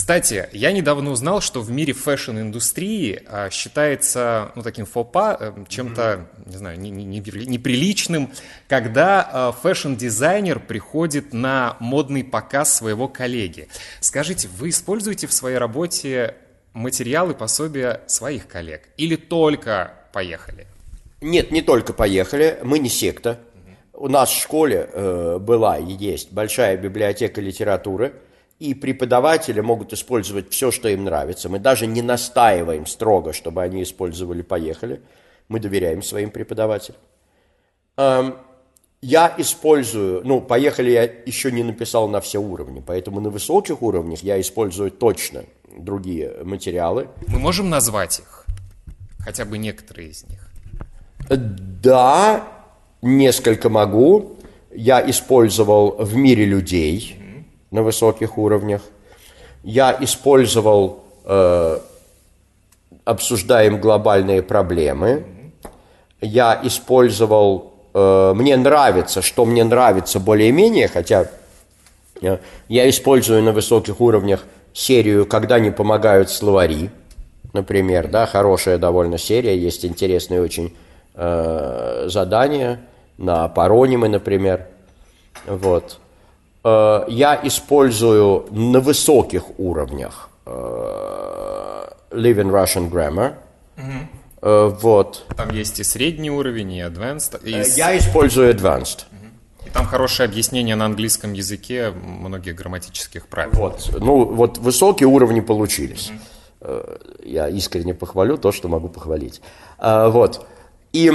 Кстати, 0.00 0.48
я 0.52 0.72
недавно 0.72 1.10
узнал, 1.10 1.42
что 1.42 1.60
в 1.60 1.70
мире 1.70 1.92
фэшн-индустрии 1.92 3.22
а, 3.26 3.50
считается 3.50 4.50
ну, 4.54 4.62
таким 4.62 4.86
фопа, 4.86 5.36
э, 5.38 5.52
чем-то, 5.68 6.26
не 6.46 6.56
знаю, 6.56 6.80
не, 6.80 6.88
не, 6.88 7.04
не, 7.04 7.20
неприличным, 7.20 8.32
когда 8.66 9.28
а, 9.30 9.52
фэшн-дизайнер 9.52 10.58
приходит 10.58 11.34
на 11.34 11.76
модный 11.80 12.24
показ 12.24 12.74
своего 12.74 13.08
коллеги. 13.08 13.68
Скажите, 14.00 14.48
вы 14.48 14.70
используете 14.70 15.26
в 15.26 15.34
своей 15.34 15.58
работе 15.58 16.34
материалы, 16.72 17.34
пособия 17.34 18.00
своих 18.06 18.48
коллег 18.48 18.88
или 18.96 19.16
только 19.16 19.92
поехали? 20.14 20.66
Нет, 21.20 21.50
не 21.50 21.60
только 21.60 21.92
поехали, 21.92 22.58
мы 22.64 22.78
не 22.78 22.88
секта. 22.88 23.38
У 23.92 24.08
нас 24.08 24.30
в 24.30 24.40
школе 24.40 24.88
э, 24.90 25.36
была 25.38 25.76
и 25.76 25.92
есть 25.92 26.32
большая 26.32 26.78
библиотека 26.78 27.42
литературы– 27.42 28.14
и 28.60 28.74
преподаватели 28.74 29.60
могут 29.60 29.92
использовать 29.94 30.52
все, 30.52 30.70
что 30.70 30.88
им 30.88 31.04
нравится. 31.04 31.48
Мы 31.48 31.58
даже 31.58 31.86
не 31.86 32.02
настаиваем 32.02 32.86
строго, 32.86 33.32
чтобы 33.32 33.62
они 33.62 33.82
использовали 33.82 34.42
«поехали». 34.42 35.00
Мы 35.48 35.58
доверяем 35.58 36.02
своим 36.02 36.30
преподавателям. 36.30 37.00
Я 39.02 39.34
использую, 39.38 40.20
ну, 40.26 40.42
«поехали» 40.42 40.90
я 40.90 41.04
еще 41.04 41.50
не 41.50 41.62
написал 41.62 42.06
на 42.06 42.20
все 42.20 42.38
уровни, 42.38 42.82
поэтому 42.86 43.20
на 43.20 43.30
высоких 43.30 43.82
уровнях 43.82 44.22
я 44.22 44.38
использую 44.38 44.90
точно 44.90 45.44
другие 45.74 46.44
материалы. 46.44 47.08
Мы 47.28 47.38
можем 47.38 47.70
назвать 47.70 48.18
их? 48.18 48.44
Хотя 49.20 49.46
бы 49.46 49.56
некоторые 49.56 50.10
из 50.10 50.24
них. 50.28 50.50
Да, 51.30 52.46
несколько 53.00 53.70
могу. 53.70 54.36
Я 54.70 55.00
использовал 55.10 55.96
«В 55.98 56.14
мире 56.14 56.44
людей», 56.44 57.19
на 57.70 57.82
высоких 57.82 58.38
уровнях. 58.38 58.82
Я 59.62 59.96
использовал, 60.00 61.04
э, 61.24 61.78
обсуждаем 63.04 63.80
глобальные 63.80 64.42
проблемы. 64.42 65.24
Я 66.20 66.58
использовал, 66.62 67.72
э, 67.94 68.32
мне 68.34 68.56
нравится, 68.56 69.22
что 69.22 69.44
мне 69.44 69.64
нравится 69.64 70.20
более-менее, 70.20 70.88
хотя 70.88 71.26
э, 72.22 72.38
я 72.68 72.88
использую 72.88 73.42
на 73.42 73.52
высоких 73.52 74.00
уровнях 74.00 74.44
серию 74.72 75.26
«Когда 75.26 75.58
не 75.58 75.70
помогают 75.70 76.30
словари», 76.30 76.90
например, 77.52 78.08
да, 78.08 78.26
хорошая 78.26 78.78
довольно 78.78 79.18
серия, 79.18 79.56
есть 79.58 79.84
интересные 79.84 80.40
очень 80.40 80.76
э, 81.14 82.06
задания 82.08 82.80
на 83.18 83.48
паронимы, 83.48 84.08
например, 84.08 84.66
вот. 85.46 85.98
Э, 86.62 87.04
я 87.08 87.40
использую 87.42 88.46
на 88.50 88.80
высоких 88.80 89.58
уровнях 89.58 90.28
э, 90.46 90.50
Living 92.10 92.50
Russian 92.50 92.90
Grammar. 92.90 93.34
Угу. 93.76 94.76
Вот. 94.80 95.26
Там 95.36 95.50
есть 95.50 95.80
и 95.80 95.84
средний 95.84 96.30
уровень, 96.30 96.72
и 96.72 96.80
advanced. 96.80 97.42
И... 97.44 97.50
Я 97.78 97.96
использую 97.96 98.54
advanced. 98.54 99.04
И 99.66 99.70
там 99.70 99.84
хорошее 99.84 100.26
объяснение 100.28 100.76
на 100.76 100.86
английском 100.86 101.34
языке 101.34 101.90
многих 101.90 102.54
грамматических 102.54 103.26
правил. 103.26 103.52
Вот. 103.52 103.90
Ну, 103.98 104.24
вот 104.24 104.56
высокие 104.58 105.08
уровни 105.08 105.40
получились. 105.40 106.10
Угу. 106.60 106.80
Я 107.24 107.48
искренне 107.48 107.94
похвалю 107.94 108.38
то, 108.38 108.50
что 108.50 108.68
могу 108.68 108.88
похвалить. 108.88 109.42
Вот. 109.78 110.46
И 110.92 111.12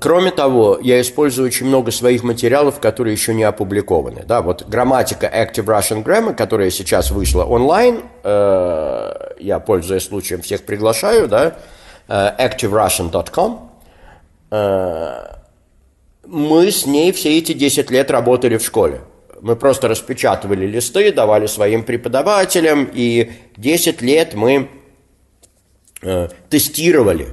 Кроме 0.00 0.30
того, 0.30 0.78
я 0.82 1.00
использую 1.00 1.46
очень 1.46 1.66
много 1.66 1.90
своих 1.90 2.22
материалов, 2.22 2.78
которые 2.78 3.14
еще 3.14 3.32
не 3.32 3.44
опубликованы. 3.44 4.22
Да, 4.26 4.42
вот 4.42 4.68
грамматика 4.68 5.26
Active 5.26 5.64
Russian 5.64 6.04
Grammar, 6.04 6.34
которая 6.34 6.68
сейчас 6.70 7.10
вышла 7.10 7.44
онлайн, 7.44 8.02
э, 8.22 9.12
я, 9.40 9.58
пользуясь 9.60 10.04
случаем, 10.04 10.42
всех 10.42 10.66
приглашаю, 10.66 11.26
да, 11.26 11.56
э, 12.06 12.12
activerussian.com. 12.38 13.70
Э, 14.50 15.36
мы 16.26 16.70
с 16.70 16.84
ней 16.84 17.12
все 17.12 17.38
эти 17.38 17.54
10 17.54 17.90
лет 17.90 18.10
работали 18.10 18.58
в 18.58 18.62
школе. 18.62 19.00
Мы 19.40 19.56
просто 19.56 19.88
распечатывали 19.88 20.66
листы, 20.66 21.12
давали 21.12 21.46
своим 21.46 21.82
преподавателям, 21.82 22.90
и 22.92 23.30
10 23.56 24.02
лет 24.02 24.34
мы 24.34 24.68
э, 26.02 26.28
тестировали 26.50 27.28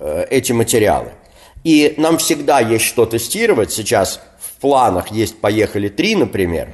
э, 0.00 0.24
эти 0.30 0.50
материалы. 0.50 1.12
И 1.66 1.94
нам 1.96 2.18
всегда 2.18 2.60
есть 2.60 2.84
что 2.84 3.06
тестировать. 3.06 3.72
Сейчас 3.72 4.20
в 4.38 4.60
планах 4.60 5.10
есть 5.10 5.40
«Поехали 5.40 5.90
3», 5.90 6.18
например. 6.18 6.68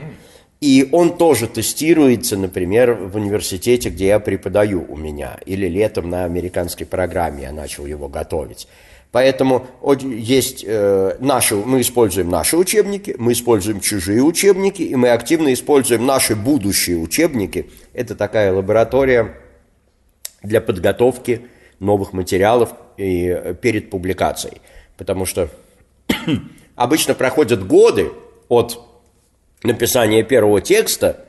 И 0.60 0.86
он 0.92 1.16
тоже 1.16 1.46
тестируется, 1.46 2.36
например, 2.36 2.92
в 2.92 3.16
университете, 3.16 3.88
где 3.88 4.08
я 4.08 4.20
преподаю 4.20 4.84
у 4.86 4.98
меня. 4.98 5.38
Или 5.46 5.66
летом 5.66 6.10
на 6.10 6.26
американской 6.26 6.84
программе 6.84 7.44
я 7.44 7.52
начал 7.52 7.86
его 7.86 8.08
готовить. 8.08 8.68
Поэтому 9.12 9.66
есть 10.02 10.62
э, 10.62 11.16
наши, 11.20 11.56
мы 11.56 11.80
используем 11.80 12.28
наши 12.28 12.58
учебники, 12.58 13.14
мы 13.18 13.32
используем 13.32 13.80
чужие 13.80 14.22
учебники, 14.22 14.82
и 14.82 14.94
мы 14.94 15.08
активно 15.08 15.54
используем 15.54 16.04
наши 16.04 16.36
будущие 16.36 16.98
учебники. 16.98 17.70
Это 17.94 18.14
такая 18.14 18.52
лаборатория 18.52 19.36
для 20.42 20.60
подготовки 20.60 21.46
новых 21.80 22.12
материалов 22.12 22.74
и, 22.98 23.28
э, 23.28 23.54
перед 23.54 23.88
публикацией 23.88 24.60
потому 24.96 25.26
что 25.26 25.48
обычно 26.76 27.14
проходят 27.14 27.66
годы 27.66 28.12
от 28.48 28.80
написания 29.62 30.22
первого 30.22 30.60
текста 30.60 31.24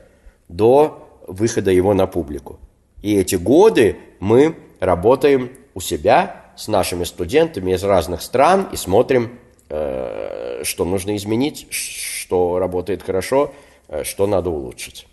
до 0.48 1.08
выхода 1.26 1.70
его 1.70 1.94
на 1.94 2.06
публику. 2.06 2.58
И 3.02 3.16
эти 3.16 3.36
годы 3.36 3.96
мы 4.20 4.56
работаем 4.80 5.52
у 5.74 5.80
себя 5.80 6.44
с 6.56 6.68
нашими 6.68 7.04
студентами 7.04 7.72
из 7.72 7.82
разных 7.82 8.22
стран 8.22 8.68
и 8.72 8.76
смотрим, 8.76 9.38
э, 9.68 10.62
что 10.64 10.84
нужно 10.84 11.16
изменить, 11.16 11.66
что 11.70 12.58
работает 12.58 13.02
хорошо, 13.02 13.52
э, 13.88 14.04
что 14.04 14.26
надо 14.26 14.50
улучшить. 14.50 15.06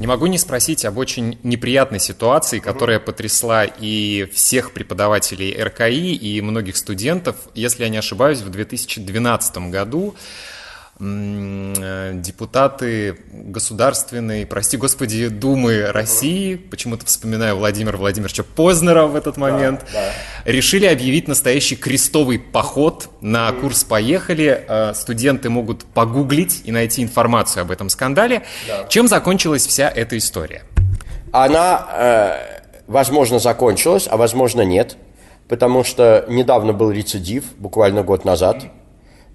Не 0.00 0.06
могу 0.06 0.26
не 0.26 0.38
спросить 0.38 0.84
об 0.84 0.98
очень 0.98 1.38
неприятной 1.42 2.00
ситуации, 2.00 2.58
которая 2.58 2.98
потрясла 2.98 3.64
и 3.64 4.28
всех 4.32 4.72
преподавателей 4.72 5.62
РКИ, 5.62 6.14
и 6.14 6.40
многих 6.40 6.76
студентов. 6.76 7.36
Если 7.54 7.84
я 7.84 7.88
не 7.88 7.98
ошибаюсь, 7.98 8.40
в 8.40 8.50
2012 8.50 9.70
году 9.70 10.16
депутаты 11.02 13.16
Государственной, 13.32 14.46
прости 14.46 14.76
господи, 14.76 15.28
Думы 15.28 15.90
России, 15.90 16.54
почему-то 16.54 17.04
вспоминаю 17.06 17.56
Владимира 17.56 17.98
Владимировича 17.98 18.44
Познера 18.44 19.06
в 19.06 19.16
этот 19.16 19.36
момент, 19.36 19.84
да, 19.92 20.12
да. 20.44 20.50
решили 20.50 20.86
объявить 20.86 21.26
настоящий 21.26 21.74
крестовый 21.74 22.38
поход 22.38 23.08
на 23.20 23.50
курс 23.50 23.82
«Поехали». 23.82 24.64
Э, 24.68 24.94
студенты 24.94 25.50
могут 25.50 25.84
погуглить 25.84 26.62
и 26.64 26.70
найти 26.70 27.02
информацию 27.02 27.62
об 27.62 27.72
этом 27.72 27.88
скандале. 27.88 28.42
Да. 28.68 28.86
Чем 28.88 29.08
закончилась 29.08 29.66
вся 29.66 29.88
эта 29.88 30.16
история? 30.16 30.62
Она, 31.32 31.84
э, 31.94 32.60
возможно, 32.86 33.40
закончилась, 33.40 34.06
а 34.08 34.16
возможно, 34.16 34.60
нет 34.60 34.96
потому 35.48 35.84
что 35.84 36.24
недавно 36.28 36.72
был 36.72 36.90
рецидив, 36.90 37.44
буквально 37.58 38.02
год 38.02 38.24
назад. 38.24 38.64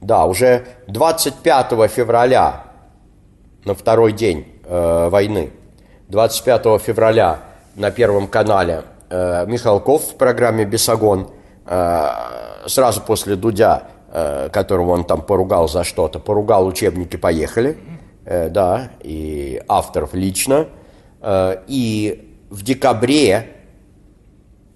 Да, 0.01 0.25
уже 0.25 0.65
25 0.87 1.89
февраля, 1.89 2.65
на 3.65 3.73
второй 3.73 4.13
день 4.13 4.45
э, 4.63 5.09
войны, 5.09 5.51
25 6.09 6.81
февраля 6.81 7.39
на 7.75 7.89
Первом 7.89 8.27
канале 8.27 8.83
э, 9.09 9.45
Михалков 9.47 10.03
в 10.03 10.15
программе 10.15 10.65
«Бесогон», 10.65 11.29
э, 11.65 12.09
сразу 12.67 13.01
после 13.01 13.35
Дудя, 13.35 13.83
э, 14.11 14.49
которого 14.49 14.91
он 14.91 15.03
там 15.03 15.21
поругал 15.21 15.67
за 15.67 15.83
что-то, 15.83 16.19
поругал 16.19 16.67
учебники 16.67 17.17
«Поехали», 17.17 17.77
э, 18.25 18.49
да, 18.49 18.91
и 19.01 19.61
авторов 19.67 20.13
лично. 20.13 20.67
Э, 21.21 21.57
и 21.67 22.37
в 22.51 22.63
декабре 22.63 23.47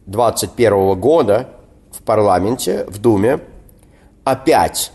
2021 0.08 1.00
года 1.00 1.50
в 1.92 2.02
парламенте, 2.02 2.86
в 2.88 3.00
Думе, 3.00 3.40
опять 4.24 4.92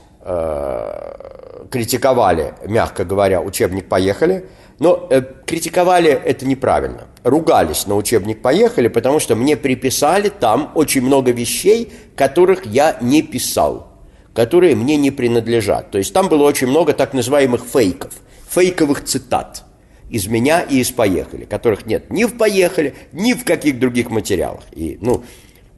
критиковали, 1.70 2.54
мягко 2.66 3.04
говоря, 3.04 3.40
учебник 3.40 3.88
«Поехали», 3.88 4.46
но 4.78 5.06
э, 5.10 5.22
критиковали 5.46 6.10
это 6.10 6.46
неправильно. 6.46 7.04
Ругались 7.22 7.86
на 7.86 7.96
учебник 7.96 8.42
«Поехали», 8.42 8.88
потому 8.88 9.20
что 9.20 9.34
мне 9.34 9.56
приписали 9.56 10.28
там 10.28 10.72
очень 10.74 11.02
много 11.02 11.30
вещей, 11.32 11.92
которых 12.14 12.66
я 12.66 12.98
не 13.00 13.22
писал, 13.22 13.88
которые 14.34 14.76
мне 14.76 14.96
не 14.96 15.10
принадлежат. 15.10 15.90
То 15.90 15.98
есть 15.98 16.12
там 16.12 16.28
было 16.28 16.44
очень 16.44 16.66
много 16.66 16.92
так 16.92 17.14
называемых 17.14 17.64
фейков, 17.64 18.12
фейковых 18.48 19.04
цитат– 19.04 19.62
из 20.10 20.26
меня 20.26 20.60
и 20.60 20.78
из 20.78 20.90
«Поехали», 20.90 21.44
которых 21.44 21.86
нет 21.86 22.10
ни 22.10 22.24
в 22.24 22.36
«Поехали», 22.36 22.94
ни 23.12 23.32
в 23.32 23.44
каких 23.44 23.78
других 23.78 24.10
материалах. 24.10 24.62
И, 24.72 24.98
ну, 25.00 25.24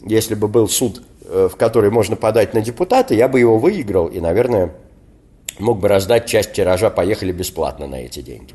если 0.05 0.35
бы 0.35 0.49
был 0.49 0.69
суд, 0.69 1.03
э, 1.18 1.18
в 1.29 1.57
который 1.57 1.91
можно 1.91 2.17
подать 2.17 2.55
на 2.55 2.61
депутата, 2.61 3.15
я 3.15 3.29
бы 3.29 3.39
его 3.39 3.59
выиграл 3.59 4.07
и, 4.07 4.21
наверное, 4.21 4.75
мог 5.59 5.79
бы 5.79 5.89
раздать 5.89 6.27
часть 6.27 6.53
тиража 6.53 6.91
«Поехали» 6.91 7.33
бесплатно 7.33 7.87
на 7.87 7.97
эти 7.97 8.21
деньги. 8.21 8.55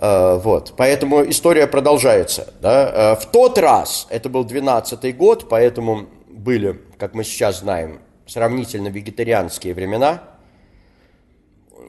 Э, 0.00 0.40
вот, 0.42 0.74
поэтому 0.76 1.28
история 1.28 1.66
продолжается. 1.66 2.52
Да? 2.60 3.14
Э, 3.14 3.20
в 3.20 3.26
тот 3.26 3.58
раз, 3.58 4.06
это 4.10 4.28
был 4.28 4.44
12 4.44 5.16
год, 5.16 5.48
поэтому 5.48 6.06
были, 6.28 6.80
как 6.98 7.14
мы 7.14 7.24
сейчас 7.24 7.60
знаем, 7.60 8.00
сравнительно 8.26 8.88
вегетарианские 8.88 9.74
времена. 9.74 10.22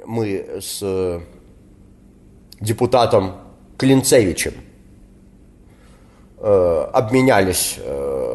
Мы 0.06 0.60
с 0.60 1.22
депутатом 2.60 3.36
Клинцевичем 3.78 4.54
э, 6.38 6.88
обменялись 6.94 7.78
э, 7.78 8.31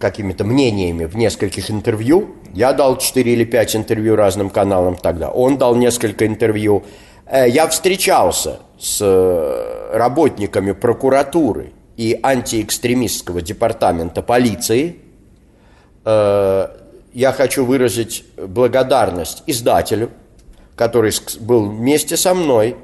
какими-то 0.00 0.42
мнениями 0.44 1.04
в 1.04 1.16
нескольких 1.16 1.70
интервью. 1.70 2.34
Я 2.52 2.72
дал 2.72 2.98
4 2.98 3.32
или 3.32 3.44
5 3.44 3.76
интервью 3.76 4.16
разным 4.16 4.50
каналам 4.50 4.96
тогда. 4.96 5.30
Он 5.30 5.58
дал 5.58 5.76
несколько 5.76 6.26
интервью. 6.26 6.82
Э, 7.26 7.48
я 7.48 7.68
встречался 7.68 8.58
с 8.78 8.98
э, 9.00 9.96
работниками 9.96 10.72
прокуратуры 10.72 11.72
и 11.96 12.18
антиэкстремистского 12.20 13.42
департамента 13.42 14.22
полиции. 14.22 14.96
Э, 16.04 16.66
я 17.12 17.32
хочу 17.32 17.64
выразить 17.64 18.24
благодарность 18.36 19.44
издателю 19.46 20.10
который 20.80 21.12
был 21.40 21.68
вместе 21.68 22.16
со 22.16 22.32
мной, 22.32 22.74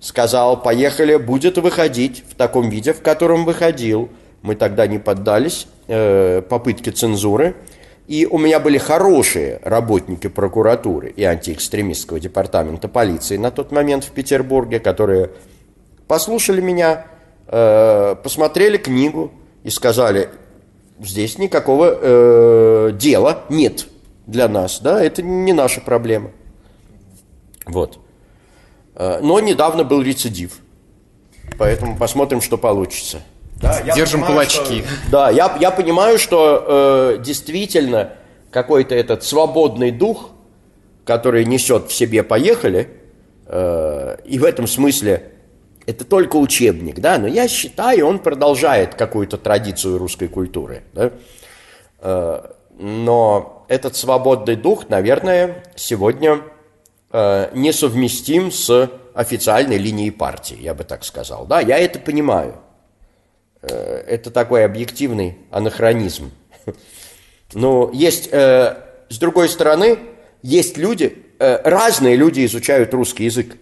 сказал, 0.00 0.62
поехали, 0.62 1.16
будет 1.16 1.58
выходить 1.58 2.24
в 2.30 2.34
таком 2.34 2.70
виде, 2.70 2.94
в 2.94 3.02
котором 3.02 3.44
выходил. 3.44 4.08
Мы 4.42 4.56
тогда 4.56 4.86
не 4.86 4.98
поддались 4.98 5.66
э, 5.86 6.42
попытке 6.42 6.90
цензуры. 6.90 7.54
И 8.08 8.26
у 8.26 8.36
меня 8.36 8.58
были 8.58 8.78
хорошие 8.78 9.60
работники 9.62 10.26
прокуратуры 10.26 11.10
и 11.10 11.22
антиэкстремистского 11.22 12.18
департамента 12.18 12.88
полиции 12.88 13.36
на 13.36 13.50
тот 13.52 13.70
момент 13.70 14.04
в 14.04 14.10
Петербурге, 14.10 14.80
которые 14.80 15.30
послушали 16.08 16.60
меня, 16.60 17.06
э, 17.46 18.16
посмотрели 18.22 18.76
книгу 18.76 19.30
и 19.62 19.70
сказали, 19.70 20.28
здесь 21.00 21.38
никакого 21.38 21.96
э, 22.00 22.90
дела 22.94 23.44
нет 23.48 23.86
для 24.26 24.48
нас, 24.48 24.80
да, 24.80 25.02
это 25.02 25.22
не 25.22 25.52
наша 25.52 25.80
проблема. 25.80 26.32
Вот. 27.66 27.98
Э, 28.94 29.20
но 29.22 29.40
недавно 29.40 29.84
был 29.84 30.02
рецидив. 30.02 30.58
Поэтому 31.58 31.96
посмотрим, 31.96 32.40
что 32.40 32.58
получится. 32.58 33.22
Да, 33.62 33.80
Держим 33.94 34.20
понимаю, 34.20 34.48
кулачки. 34.48 34.82
Что, 34.82 35.10
да, 35.10 35.30
я, 35.30 35.56
я 35.60 35.70
понимаю, 35.70 36.18
что 36.18 37.14
э, 37.16 37.18
действительно 37.22 38.10
какой-то 38.50 38.94
этот 38.94 39.24
свободный 39.24 39.90
дух, 39.90 40.30
который 41.04 41.44
несет 41.44 41.86
в 41.86 41.92
себе 41.92 42.22
«поехали», 42.22 42.88
э, 43.46 44.16
и 44.24 44.38
в 44.38 44.44
этом 44.44 44.66
смысле 44.66 45.30
это 45.86 46.04
только 46.04 46.36
учебник, 46.36 47.00
да, 47.00 47.18
но 47.18 47.28
я 47.28 47.48
считаю, 47.48 48.06
он 48.06 48.18
продолжает 48.18 48.94
какую-то 48.94 49.38
традицию 49.38 49.98
русской 49.98 50.28
культуры, 50.28 50.82
да. 50.92 51.12
Э, 52.00 52.42
но 52.78 53.64
этот 53.68 53.96
свободный 53.96 54.56
дух, 54.56 54.88
наверное, 54.88 55.64
сегодня 55.76 56.40
Э, 57.14 57.50
несовместим 57.52 58.50
с 58.50 58.90
официальной 59.12 59.76
линией 59.76 60.10
партии, 60.10 60.56
я 60.58 60.72
бы 60.72 60.82
так 60.82 61.04
сказал. 61.04 61.44
Да, 61.44 61.60
я 61.60 61.76
это 61.76 61.98
понимаю. 61.98 62.54
Э, 63.62 64.04
это 64.06 64.30
такой 64.30 64.64
объективный 64.64 65.38
анахронизм. 65.50 66.30
Но 67.54 67.90
есть, 67.92 68.28
э, 68.32 68.76
с 69.08 69.18
другой 69.18 69.48
стороны, 69.48 69.98
есть 70.42 70.76
люди, 70.76 71.18
разные 71.38 72.16
люди 72.16 72.44
изучают 72.44 72.94
русский 72.94 73.24
язык. 73.24 73.56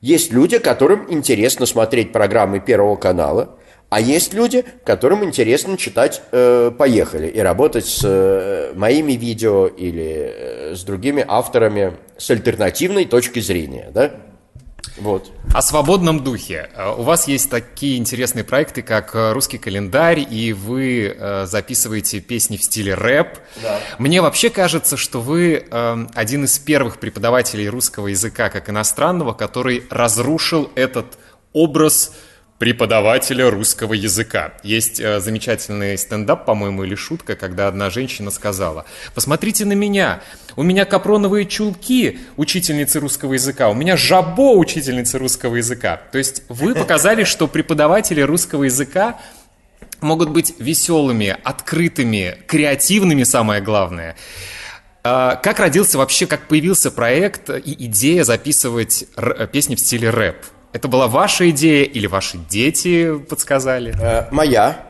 Есть 0.00 0.32
люди, 0.32 0.58
которым 0.58 1.06
интересно 1.12 1.64
смотреть 1.64 2.12
программы 2.12 2.60
Первого 2.60 2.96
канала, 2.96 3.56
а 3.92 4.00
есть 4.00 4.32
люди, 4.32 4.64
которым 4.84 5.22
интересно 5.22 5.76
читать 5.76 6.22
э, 6.32 6.70
«Поехали» 6.78 7.28
и 7.28 7.38
работать 7.40 7.84
с 7.84 8.00
э, 8.02 8.72
моими 8.74 9.12
видео 9.12 9.66
или 9.66 10.32
э, 10.34 10.74
с 10.74 10.82
другими 10.82 11.22
авторами 11.28 11.98
с 12.16 12.30
альтернативной 12.30 13.04
точки 13.04 13.40
зрения, 13.40 13.90
да? 13.92 14.12
Вот. 14.98 15.32
О 15.54 15.62
свободном 15.62 16.22
духе. 16.22 16.70
Э, 16.74 16.94
у 16.96 17.02
вас 17.02 17.26
есть 17.28 17.50
такие 17.50 17.96
интересные 17.96 18.44
проекты, 18.44 18.82
как 18.82 19.14
э, 19.14 19.32
«Русский 19.32 19.58
календарь», 19.58 20.20
и 20.20 20.52
вы 20.52 21.14
э, 21.16 21.46
записываете 21.46 22.20
песни 22.20 22.56
в 22.56 22.62
стиле 22.62 22.94
рэп. 22.94 23.38
Да. 23.62 23.80
Мне 23.98 24.20
вообще 24.20 24.50
кажется, 24.50 24.96
что 24.96 25.20
вы 25.20 25.64
э, 25.70 26.06
один 26.14 26.44
из 26.44 26.58
первых 26.58 26.98
преподавателей 26.98 27.68
русского 27.68 28.08
языка 28.08 28.50
как 28.50 28.68
иностранного, 28.68 29.32
который 29.32 29.84
разрушил 29.90 30.70
этот 30.74 31.18
образ 31.52 32.14
преподавателя 32.62 33.50
русского 33.50 33.92
языка. 33.92 34.52
Есть 34.62 35.00
э, 35.00 35.18
замечательный 35.18 35.98
стендап, 35.98 36.44
по-моему, 36.44 36.84
или 36.84 36.94
шутка, 36.94 37.34
когда 37.34 37.66
одна 37.66 37.90
женщина 37.90 38.30
сказала, 38.30 38.84
посмотрите 39.16 39.64
на 39.64 39.72
меня, 39.72 40.20
у 40.54 40.62
меня 40.62 40.84
капроновые 40.84 41.46
чулки 41.46 42.20
учительницы 42.36 43.00
русского 43.00 43.32
языка, 43.32 43.68
у 43.68 43.74
меня 43.74 43.96
жабо 43.96 44.56
учительницы 44.56 45.18
русского 45.18 45.56
языка. 45.56 46.02
То 46.12 46.18
есть 46.18 46.44
вы 46.48 46.74
показали, 46.76 47.24
что 47.24 47.48
преподаватели 47.48 48.20
русского 48.20 48.62
языка 48.62 49.18
могут 50.00 50.30
быть 50.30 50.54
веселыми, 50.60 51.36
открытыми, 51.42 52.38
креативными, 52.46 53.24
самое 53.24 53.60
главное. 53.60 54.14
А, 55.02 55.34
как 55.34 55.58
родился 55.58 55.98
вообще, 55.98 56.28
как 56.28 56.46
появился 56.46 56.92
проект 56.92 57.50
и 57.50 57.86
идея 57.86 58.22
записывать 58.22 59.06
песни 59.50 59.74
в 59.74 59.80
стиле 59.80 60.10
рэп? 60.10 60.36
Это 60.72 60.88
была 60.88 61.06
ваша 61.06 61.50
идея 61.50 61.84
или 61.84 62.06
ваши 62.06 62.38
дети 62.38 63.18
подсказали? 63.18 63.94
Э, 64.00 64.28
моя, 64.30 64.86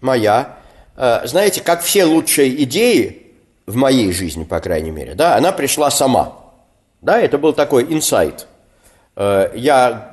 моя. 0.00 0.58
Э, 0.96 1.20
знаете, 1.24 1.62
как 1.62 1.82
все 1.82 2.04
лучшие 2.04 2.62
идеи 2.64 3.22
в 3.66 3.76
моей 3.76 4.12
жизни, 4.12 4.44
по 4.44 4.60
крайней 4.60 4.90
мере, 4.90 5.14
да, 5.14 5.36
она 5.36 5.52
пришла 5.52 5.90
сама. 5.90 6.34
Да, 7.00 7.18
это 7.18 7.38
был 7.38 7.52
такой 7.52 7.84
инсайт. 7.84 8.46
Э, 9.16 9.50
я 9.54 10.10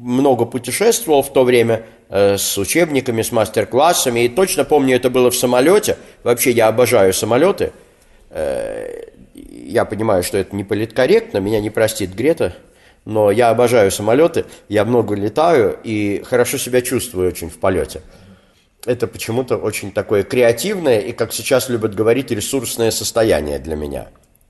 много 0.00 0.46
путешествовал 0.46 1.22
в 1.22 1.32
то 1.32 1.44
время 1.44 1.84
э, 2.08 2.38
с 2.38 2.56
учебниками, 2.56 3.22
с 3.22 3.32
мастер-классами, 3.32 4.20
и 4.20 4.28
точно 4.28 4.64
помню, 4.64 4.96
это 4.96 5.10
было 5.10 5.30
в 5.30 5.36
самолете. 5.36 5.96
Вообще, 6.22 6.50
я 6.50 6.68
обожаю 6.68 7.12
самолеты. 7.12 7.72
Э, 8.30 9.04
я 9.34 9.84
понимаю, 9.84 10.22
что 10.22 10.38
это 10.38 10.54
не 10.56 10.64
политкорректно, 10.64 11.38
меня 11.38 11.60
не 11.60 11.70
простит 11.70 12.14
Грета, 12.14 12.54
но 13.04 13.30
я 13.30 13.50
обожаю 13.50 13.90
самолеты, 13.90 14.44
я 14.68 14.84
много 14.84 15.14
летаю 15.14 15.78
и 15.82 16.22
хорошо 16.24 16.58
себя 16.58 16.82
чувствую 16.82 17.28
очень 17.28 17.50
в 17.50 17.58
полете. 17.58 18.02
Это 18.86 19.06
почему-то 19.06 19.56
очень 19.56 19.92
такое 19.92 20.22
креативное 20.22 21.00
и, 21.00 21.12
как 21.12 21.32
сейчас 21.32 21.68
любят 21.68 21.94
говорить, 21.94 22.30
ресурсное 22.30 22.90
состояние 22.90 23.58
для 23.58 23.76
меня. 23.76 24.08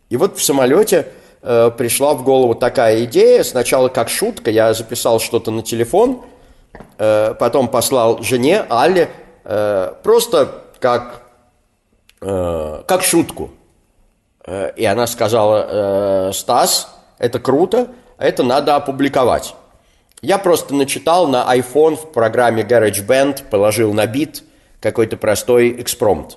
И 0.09 0.16
вот 0.16 0.38
в 0.38 0.42
самолете 0.42 1.09
э, 1.42 1.70
пришла 1.76 2.14
в 2.14 2.22
голову 2.22 2.55
такая 2.55 3.05
идея. 3.05 3.42
Сначала 3.42 3.88
как 3.88 4.09
шутка, 4.09 4.51
я 4.51 4.72
записал 4.72 5.18
что-то 5.18 5.51
на 5.51 5.62
телефон, 5.62 6.22
э, 6.98 7.34
потом 7.38 7.68
послал 7.68 8.22
жене 8.22 8.61
Алле, 8.68 9.09
э, 9.44 9.94
просто 10.03 10.62
как, 10.78 11.22
э, 12.20 12.82
как 12.86 13.03
шутку. 13.03 13.51
Э, 14.46 14.72
и 14.76 14.84
она 14.84 15.07
сказала, 15.07 16.28
э, 16.28 16.32
Стас, 16.32 16.88
это 17.18 17.38
круто, 17.38 17.88
это 18.21 18.43
надо 18.43 18.77
опубликовать. 18.77 19.55
Я 20.23 20.39
просто 20.39 20.75
начитал 20.75 21.27
на 21.27 21.57
iPhone 21.57 21.97
в 21.97 22.12
программе 22.12 22.62
GarageBand, 22.62 23.49
положил 23.49 23.95
на 23.95 24.07
бит 24.07 24.45
какой-то 24.81 25.16
простой 25.16 25.81
экспромт. 25.81 26.37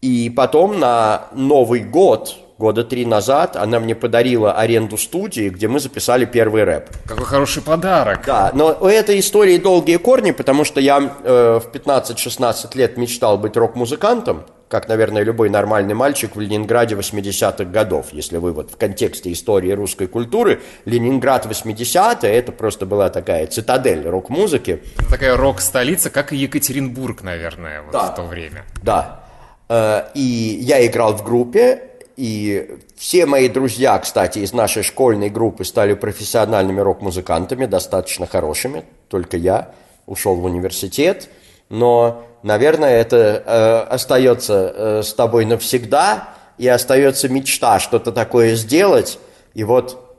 И 0.00 0.30
потом 0.30 0.80
на 0.80 1.28
Новый 1.32 1.80
год, 1.80 2.36
года 2.58 2.84
три 2.84 3.06
назад, 3.06 3.56
она 3.56 3.80
мне 3.80 3.94
подарила 3.94 4.52
аренду 4.52 4.98
студии, 4.98 5.48
где 5.48 5.68
мы 5.68 5.80
записали 5.80 6.24
первый 6.24 6.64
рэп. 6.64 6.90
Какой 7.06 7.24
хороший 7.24 7.62
подарок. 7.62 8.22
Да, 8.26 8.50
но 8.54 8.76
у 8.80 8.86
этой 8.86 9.20
истории 9.20 9.58
долгие 9.58 9.96
корни, 9.96 10.32
потому 10.32 10.64
что 10.64 10.80
я 10.80 10.98
э, 10.98 11.60
в 11.62 11.74
15-16 11.74 12.76
лет 12.76 12.96
мечтал 12.96 13.38
быть 13.38 13.56
рок-музыкантом 13.56 14.44
как, 14.68 14.86
наверное, 14.86 15.22
любой 15.22 15.48
нормальный 15.48 15.94
мальчик 15.94 16.36
в 16.36 16.40
Ленинграде 16.40 16.94
80-х 16.94 17.64
годов. 17.64 18.08
Если 18.12 18.36
вы 18.36 18.52
вот 18.52 18.70
в 18.70 18.76
контексте 18.76 19.32
истории 19.32 19.72
русской 19.72 20.06
культуры, 20.06 20.60
Ленинград 20.84 21.46
80-е, 21.46 22.30
это 22.30 22.52
просто 22.52 22.84
была 22.84 23.08
такая 23.08 23.46
цитадель 23.46 24.06
рок-музыки. 24.06 24.82
Такая 25.08 25.36
рок-столица, 25.36 26.10
как 26.10 26.34
и 26.34 26.36
Екатеринбург, 26.36 27.22
наверное, 27.22 27.82
вот 27.82 27.92
да. 27.92 28.12
в 28.12 28.14
то 28.14 28.22
время. 28.24 28.64
Да. 28.82 29.24
Э, 29.68 30.02
и 30.14 30.20
я 30.20 30.86
играл 30.86 31.14
в 31.14 31.24
группе, 31.24 31.87
и 32.18 32.80
все 32.96 33.26
мои 33.26 33.48
друзья, 33.48 33.96
кстати, 33.96 34.40
из 34.40 34.52
нашей 34.52 34.82
школьной 34.82 35.30
группы 35.30 35.64
стали 35.64 35.94
профессиональными 35.94 36.80
рок-музыкантами, 36.80 37.64
достаточно 37.66 38.26
хорошими, 38.26 38.82
только 39.08 39.36
я 39.36 39.70
ушел 40.04 40.34
в 40.34 40.44
университет, 40.44 41.28
но 41.68 42.24
наверное, 42.42 43.00
это 43.00 43.16
э, 43.46 43.94
остается 43.94 44.74
э, 44.74 45.02
с 45.04 45.14
тобой 45.14 45.44
навсегда, 45.44 46.30
и 46.58 46.66
остается 46.66 47.28
мечта 47.28 47.78
что-то 47.78 48.10
такое 48.10 48.56
сделать. 48.56 49.20
И 49.54 49.62
вот 49.62 50.18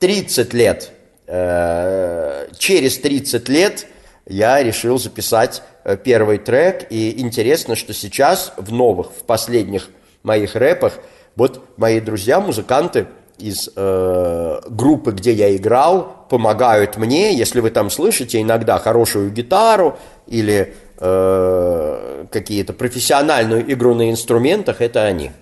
30 0.00 0.52
лет, 0.52 0.92
э, 1.28 2.48
через 2.58 2.98
30 2.98 3.48
лет 3.48 3.86
я 4.26 4.62
решил 4.62 4.98
записать 4.98 5.62
э, 5.84 5.96
первый 5.96 6.36
трек, 6.36 6.88
и 6.90 7.22
интересно, 7.22 7.74
что 7.74 7.94
сейчас 7.94 8.52
в 8.58 8.70
новых, 8.70 9.12
в 9.12 9.22
последних 9.22 9.88
моих 10.22 10.54
рэпах, 10.54 10.94
вот 11.36 11.64
мои 11.76 12.00
друзья, 12.00 12.40
музыканты 12.40 13.06
из 13.38 13.70
э, 13.74 14.60
группы, 14.68 15.12
где 15.12 15.32
я 15.32 15.54
играл, 15.56 16.26
помогают 16.28 16.96
мне, 16.96 17.34
если 17.34 17.60
вы 17.60 17.70
там 17.70 17.90
слышите 17.90 18.40
иногда 18.40 18.78
хорошую 18.78 19.30
гитару 19.30 19.98
или 20.26 20.74
э, 20.98 22.24
какие-то 22.30 22.72
профессиональную 22.72 23.70
игру 23.72 23.94
на 23.94 24.10
инструментах, 24.10 24.80
это 24.80 25.02
они. 25.04 25.32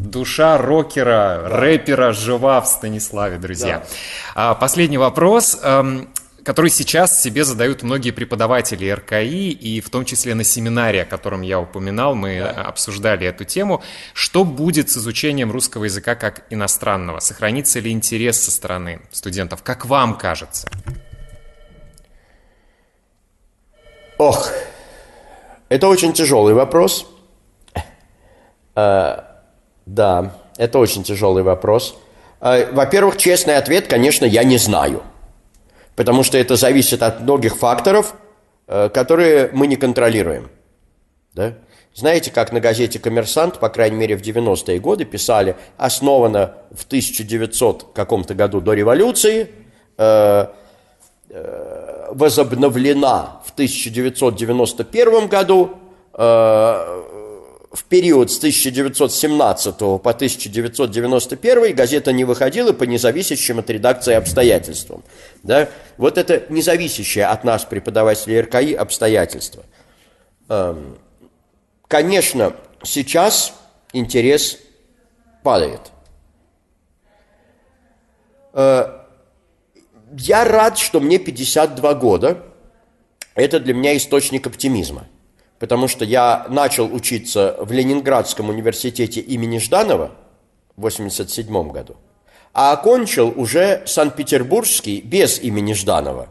Душа 0.00 0.56
рокера, 0.56 1.40
да. 1.42 1.56
рэпера 1.58 2.12
жива 2.12 2.60
в 2.60 2.68
Станиславе, 2.68 3.36
друзья. 3.36 3.78
Да. 4.34 4.50
А, 4.50 4.54
последний 4.54 4.98
вопрос. 4.98 5.60
Который 6.48 6.70
сейчас 6.70 7.22
себе 7.22 7.44
задают 7.44 7.82
многие 7.82 8.10
преподаватели 8.10 8.88
РКИ, 8.88 9.50
и 9.50 9.82
в 9.82 9.90
том 9.90 10.06
числе 10.06 10.34
на 10.34 10.44
семинаре, 10.44 11.02
о 11.02 11.04
котором 11.04 11.42
я 11.42 11.60
упоминал, 11.60 12.14
мы 12.14 12.40
да. 12.40 12.62
обсуждали 12.62 13.26
эту 13.26 13.44
тему. 13.44 13.82
Что 14.14 14.44
будет 14.44 14.88
с 14.88 14.96
изучением 14.96 15.52
русского 15.52 15.84
языка 15.84 16.14
как 16.14 16.46
иностранного? 16.48 17.20
Сохранится 17.20 17.80
ли 17.80 17.90
интерес 17.90 18.42
со 18.42 18.50
стороны 18.50 19.02
студентов? 19.10 19.62
Как 19.62 19.84
вам 19.84 20.16
кажется? 20.16 20.70
Ох, 24.16 24.50
это 25.68 25.86
очень 25.86 26.14
тяжелый 26.14 26.54
вопрос. 26.54 27.06
Э, 28.74 29.18
да, 29.84 30.34
это 30.56 30.78
очень 30.78 31.04
тяжелый 31.04 31.42
вопрос. 31.42 31.94
Э, 32.40 32.72
во-первых, 32.72 33.18
честный 33.18 33.58
ответ, 33.58 33.86
конечно, 33.86 34.24
я 34.24 34.44
не 34.44 34.56
знаю– 34.56 35.02
потому 35.98 36.22
что 36.22 36.38
это 36.38 36.54
зависит 36.54 37.02
от 37.02 37.22
многих 37.22 37.56
факторов, 37.56 38.14
э, 38.68 38.88
которые 38.88 39.50
мы 39.52 39.66
не 39.66 39.74
контролируем. 39.74 40.48
Да? 41.34 41.54
Знаете, 41.92 42.30
как 42.30 42.52
на 42.52 42.60
газете 42.60 43.00
«Коммерсант», 43.00 43.58
по 43.58 43.68
крайней 43.68 43.96
мере, 43.96 44.16
в 44.16 44.22
90-е 44.22 44.78
годы 44.78 45.04
писали, 45.04 45.56
основано 45.76 46.54
в 46.70 46.84
1900 46.84 47.92
каком-то 47.92 48.34
году 48.34 48.60
до 48.60 48.74
революции, 48.74 49.50
э, 49.96 50.46
э, 51.30 52.06
возобновлена 52.12 53.40
в 53.44 53.50
1991 53.50 55.26
году, 55.26 55.70
в 57.70 57.84
период 57.84 58.30
с 58.30 58.38
1917 58.38 59.78
по 59.78 60.10
1991 60.10 61.74
газета 61.74 62.12
не 62.12 62.24
выходила 62.24 62.72
по 62.72 62.84
независящим 62.84 63.58
от 63.58 63.68
редакции 63.68 64.14
обстоятельствам. 64.14 65.04
Да? 65.42 65.68
Вот 65.98 66.16
это 66.16 66.44
независящее 66.48 67.26
от 67.26 67.44
нас, 67.44 67.64
преподавателей 67.64 68.40
РКИ, 68.40 68.72
обстоятельства. 68.72 69.64
Эм, 70.48 70.98
конечно, 71.88 72.56
сейчас 72.82 73.52
интерес 73.92 74.58
падает. 75.42 75.92
Э, 78.54 79.02
я 80.16 80.44
рад, 80.44 80.78
что 80.78 81.00
мне 81.00 81.18
52 81.18 81.94
года. 81.94 82.42
Это 83.34 83.60
для 83.60 83.74
меня 83.74 83.94
источник 83.96 84.46
оптимизма– 84.46 85.06
потому 85.58 85.88
что 85.88 86.04
я 86.04 86.46
начал 86.48 86.92
учиться 86.92 87.56
в 87.60 87.72
Ленинградском 87.72 88.48
университете 88.48 89.20
имени 89.20 89.58
Жданова 89.58 90.12
в 90.76 90.86
1987 90.86 91.70
году, 91.70 91.96
а 92.52 92.72
окончил 92.72 93.32
уже 93.36 93.82
Санкт-Петербургский 93.86 95.00
без 95.00 95.40
имени 95.40 95.72
Жданова 95.72 96.28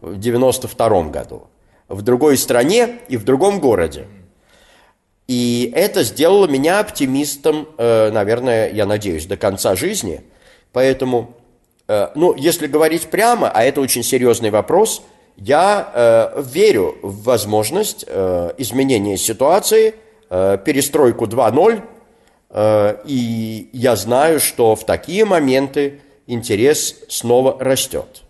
в 0.00 0.18
1992 0.18 1.02
году, 1.10 1.42
в 1.88 2.02
другой 2.02 2.38
стране 2.38 3.00
и 3.08 3.16
в 3.16 3.24
другом 3.24 3.60
городе. 3.60 4.06
И 5.28 5.70
это 5.76 6.02
сделало 6.02 6.48
меня 6.48 6.80
оптимистом, 6.80 7.68
э, 7.78 8.10
наверное, 8.10 8.72
я 8.72 8.84
надеюсь, 8.84 9.26
до 9.26 9.36
конца 9.36 9.76
жизни. 9.76 10.22
Поэтому, 10.72 11.36
э, 11.86 12.08
ну, 12.16 12.34
если 12.34 12.66
говорить 12.66 13.08
прямо, 13.10 13.48
а 13.48 13.62
это 13.62 13.80
очень 13.80 14.02
серьезный 14.02 14.50
вопрос– 14.50 15.02
я 15.40 15.90
э, 15.94 16.42
верю 16.42 16.98
в 17.02 17.22
возможность 17.22 18.04
э, 18.06 18.52
изменения 18.58 19.16
ситуации, 19.16 19.94
э, 20.28 20.58
перестройку 20.62 21.24
2.0, 21.24 21.82
э, 22.50 22.96
и 23.06 23.70
я 23.72 23.96
знаю, 23.96 24.38
что 24.38 24.76
в 24.76 24.84
такие 24.84 25.24
моменты 25.24 26.00
интерес 26.26 26.94
снова 27.08 27.56
растет. 27.58 28.22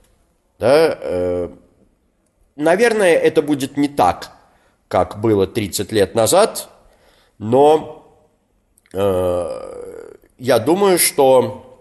Да? 0.61 0.99
Э, 1.01 1.49
наверное, 2.55 3.17
это 3.17 3.43
будет 3.43 3.77
не 3.77 3.89
так, 3.89 4.31
как 4.87 5.21
было 5.21 5.49
30 5.49 5.91
лет 5.91 6.15
назад, 6.15 6.69
но 7.39 8.07
э, 8.93 10.15
я 10.39 10.61
думаю, 10.61 11.01
что 11.01 11.81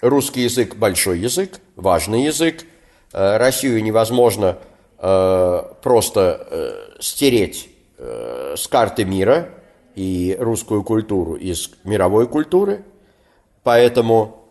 русский 0.00 0.44
язык 0.44 0.76
большой 0.76 1.18
язык, 1.18 1.60
важный 1.76 2.24
язык– 2.24 2.64
Россию 3.16 3.82
невозможно 3.82 4.58
э, 4.98 5.62
просто 5.82 6.46
э, 6.50 7.00
стереть 7.00 7.70
с 7.98 8.68
карты 8.68 9.06
мира 9.06 9.48
и 9.94 10.36
русскую 10.38 10.82
культуру 10.82 11.34
из 11.34 11.70
мировой 11.82 12.28
культуры. 12.28 12.84
Поэтому 13.62 14.44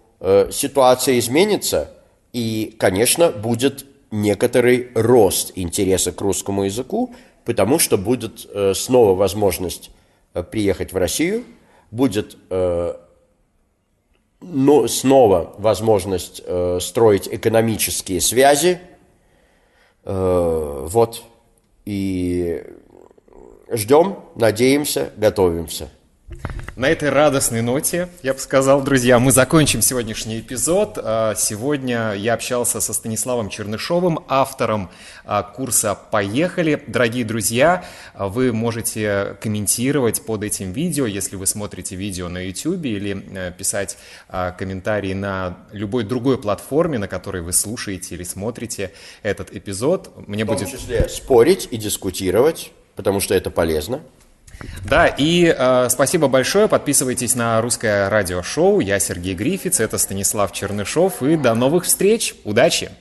ситуация 0.51 1.19
изменится, 1.19 1.91
и, 2.33 2.75
конечно, 2.79 3.29
будет 3.29 3.85
некоторый 4.09 4.89
рост 4.95 5.51
интереса 5.53 6.11
к 6.11 6.19
русскому 6.21 6.63
языку, 6.63 7.13
потому 7.45 7.77
что 7.77 7.99
будет 7.99 8.47
снова 8.73 9.13
возможность 9.13 9.91
приехать 10.49 10.91
в 10.91 10.97
Россию, 10.97 11.43
будет 11.91 12.35
но 14.47 14.87
снова 14.87 15.55
возможность 15.57 16.41
э, 16.45 16.77
строить 16.79 17.27
экономические 17.31 18.21
связи. 18.21 18.79
Э, 20.03 20.85
вот. 20.87 21.23
И 21.85 22.63
ждем, 23.71 24.19
надеемся, 24.35 25.11
готовимся. 25.17 25.89
На 26.75 26.89
этой 26.89 27.09
радостной 27.09 27.61
ноте, 27.61 28.09
я 28.23 28.33
бы 28.33 28.39
сказал, 28.39 28.81
друзья, 28.81 29.19
мы 29.19 29.31
закончим 29.31 29.81
сегодняшний 29.81 30.39
эпизод. 30.39 30.97
А, 30.97 31.35
сегодня 31.35 32.13
я 32.13 32.33
общался 32.33 32.81
со 32.81 32.93
Станиславом 32.93 33.49
Чернышовым, 33.49 34.19
автором 34.27 34.89
а, 35.23 35.43
курса 35.43 35.95
«Поехали». 35.95 36.83
Дорогие 36.87 37.23
друзья, 37.25 37.85
вы 38.15 38.51
можете 38.51 39.37
комментировать 39.39 40.25
под 40.25 40.43
этим 40.43 40.71
видео, 40.73 41.05
если 41.05 41.35
вы 41.35 41.45
смотрите 41.45 41.95
видео 41.95 42.27
на 42.27 42.39
YouTube 42.39 42.83
или 42.83 43.23
э, 43.31 43.51
писать 43.51 43.97
а, 44.27 44.51
комментарии 44.51 45.13
на 45.13 45.59
любой 45.71 46.03
другой 46.03 46.39
платформе, 46.39 46.97
на 46.97 47.07
которой 47.07 47.43
вы 47.43 47.53
слушаете 47.53 48.15
или 48.15 48.23
смотрите 48.23 48.91
этот 49.21 49.55
эпизод. 49.55 50.11
Мне 50.27 50.43
В 50.43 50.47
том 50.47 50.57
будет... 50.57 50.71
числе 50.71 51.07
спорить 51.07 51.67
и 51.69 51.77
дискутировать, 51.77 52.71
потому 52.95 53.21
что 53.21 53.35
это 53.35 53.51
полезно. 53.51 54.01
Да, 54.83 55.07
и 55.07 55.53
э, 55.57 55.87
спасибо 55.89 56.27
большое. 56.27 56.67
Подписывайтесь 56.67 57.35
на 57.35 57.59
русское 57.61 58.09
радиошоу. 58.09 58.79
Я 58.79 58.99
Сергей 58.99 59.33
Грифиц, 59.33 59.79
это 59.79 59.97
Станислав 59.97 60.51
Чернышов. 60.51 61.23
И 61.23 61.35
до 61.35 61.55
новых 61.55 61.85
встреч. 61.85 62.35
Удачи! 62.43 62.91